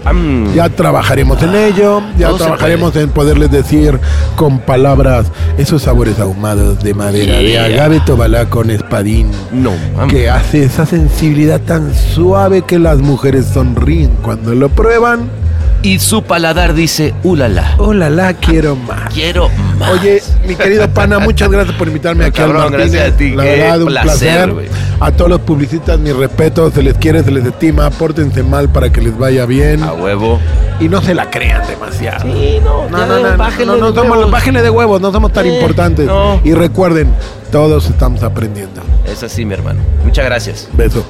[0.55, 3.99] Ya trabajaremos en ello, ya trabajaremos en poderles decir
[4.35, 5.27] con palabras
[5.57, 9.31] esos sabores ahumados de madera, de agave tobalá con espadín.
[9.51, 9.73] No.
[10.07, 15.42] Que hace esa sensibilidad tan suave que las mujeres sonríen cuando lo prueban.
[15.85, 19.13] Y su paladar dice, ulala, Hola, la quiero más.
[19.13, 19.91] quiero más.
[19.91, 22.91] Oye, mi querido pana, muchas gracias por invitarme No, aquí cabrón, al Martínez.
[22.93, 24.55] gracias a ti, La verdad, un placer.
[25.01, 28.93] A todos los publicistas, mi respeto, se les quiere, se les estima, pórtense mal para
[28.93, 30.39] que les vaya bien a huevo.
[30.79, 32.21] y no se la crean demasiado.
[32.33, 35.33] Sí, no, No, no, no, bájenle no, no de somos- bájenle de huevos, no somos
[35.33, 36.05] tan Eh, importantes.
[36.05, 36.39] no.
[36.45, 37.09] Y recuerden,
[37.51, 38.81] todos estamos aprendiendo.
[39.05, 39.81] Es así, mi hermano.
[40.05, 40.69] Muchas gracias.
[40.71, 41.05] Beso.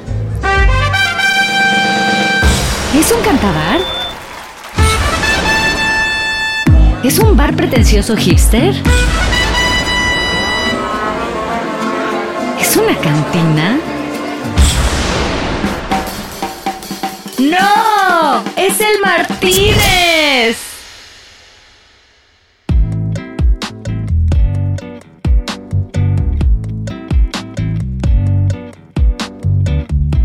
[2.99, 3.79] ¿Es un cantabar?
[7.03, 8.73] ¿Es un bar pretencioso hipster?
[12.59, 13.77] ¿Es una cantina?
[17.39, 18.43] ¡No!
[18.55, 20.57] ¡Es el Martínez!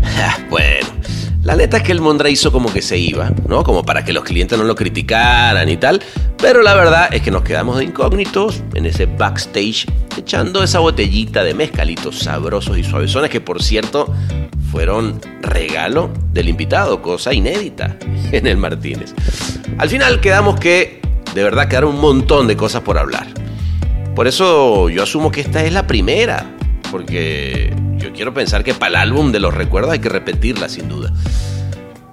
[0.03, 0.87] Ah, Bueno,
[1.43, 3.63] la neta es que el Mondra hizo como que se iba, ¿no?
[3.63, 6.01] Como para que los clientes no lo criticaran y tal.
[6.41, 9.85] Pero la verdad es que nos quedamos de incógnitos en ese backstage
[10.17, 14.13] echando esa botellita de mezcalitos sabrosos y suavezones que por cierto
[14.71, 17.97] fueron regalo del invitado, cosa inédita
[18.31, 19.13] en el Martínez.
[19.77, 21.01] Al final quedamos que
[21.33, 23.27] de verdad quedaron un montón de cosas por hablar.
[24.15, 26.55] Por eso yo asumo que esta es la primera,
[26.91, 30.87] porque yo quiero pensar que para el álbum de los recuerdos hay que repetirla sin
[30.87, 31.13] duda.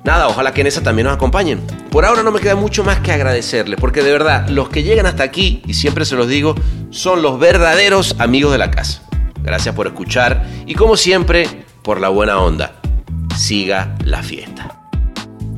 [0.07, 1.67] Nada, ojalá que en esa también nos acompañen.
[1.91, 5.05] Por ahora no me queda mucho más que agradecerles, porque de verdad, los que llegan
[5.05, 6.55] hasta aquí, y siempre se los digo,
[6.91, 9.03] son los verdaderos amigos de la casa.
[9.43, 11.49] Gracias por escuchar y como siempre,
[11.83, 12.77] por la buena onda.
[13.37, 14.89] Siga la fiesta.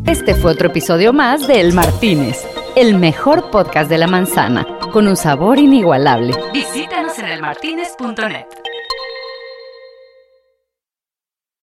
[0.06, 2.38] Este fue otro episodio más de El Martínez,
[2.74, 6.34] el mejor podcast de la manzana, con un sabor inigualable.
[6.54, 8.67] Visítanos en elmartinez.net.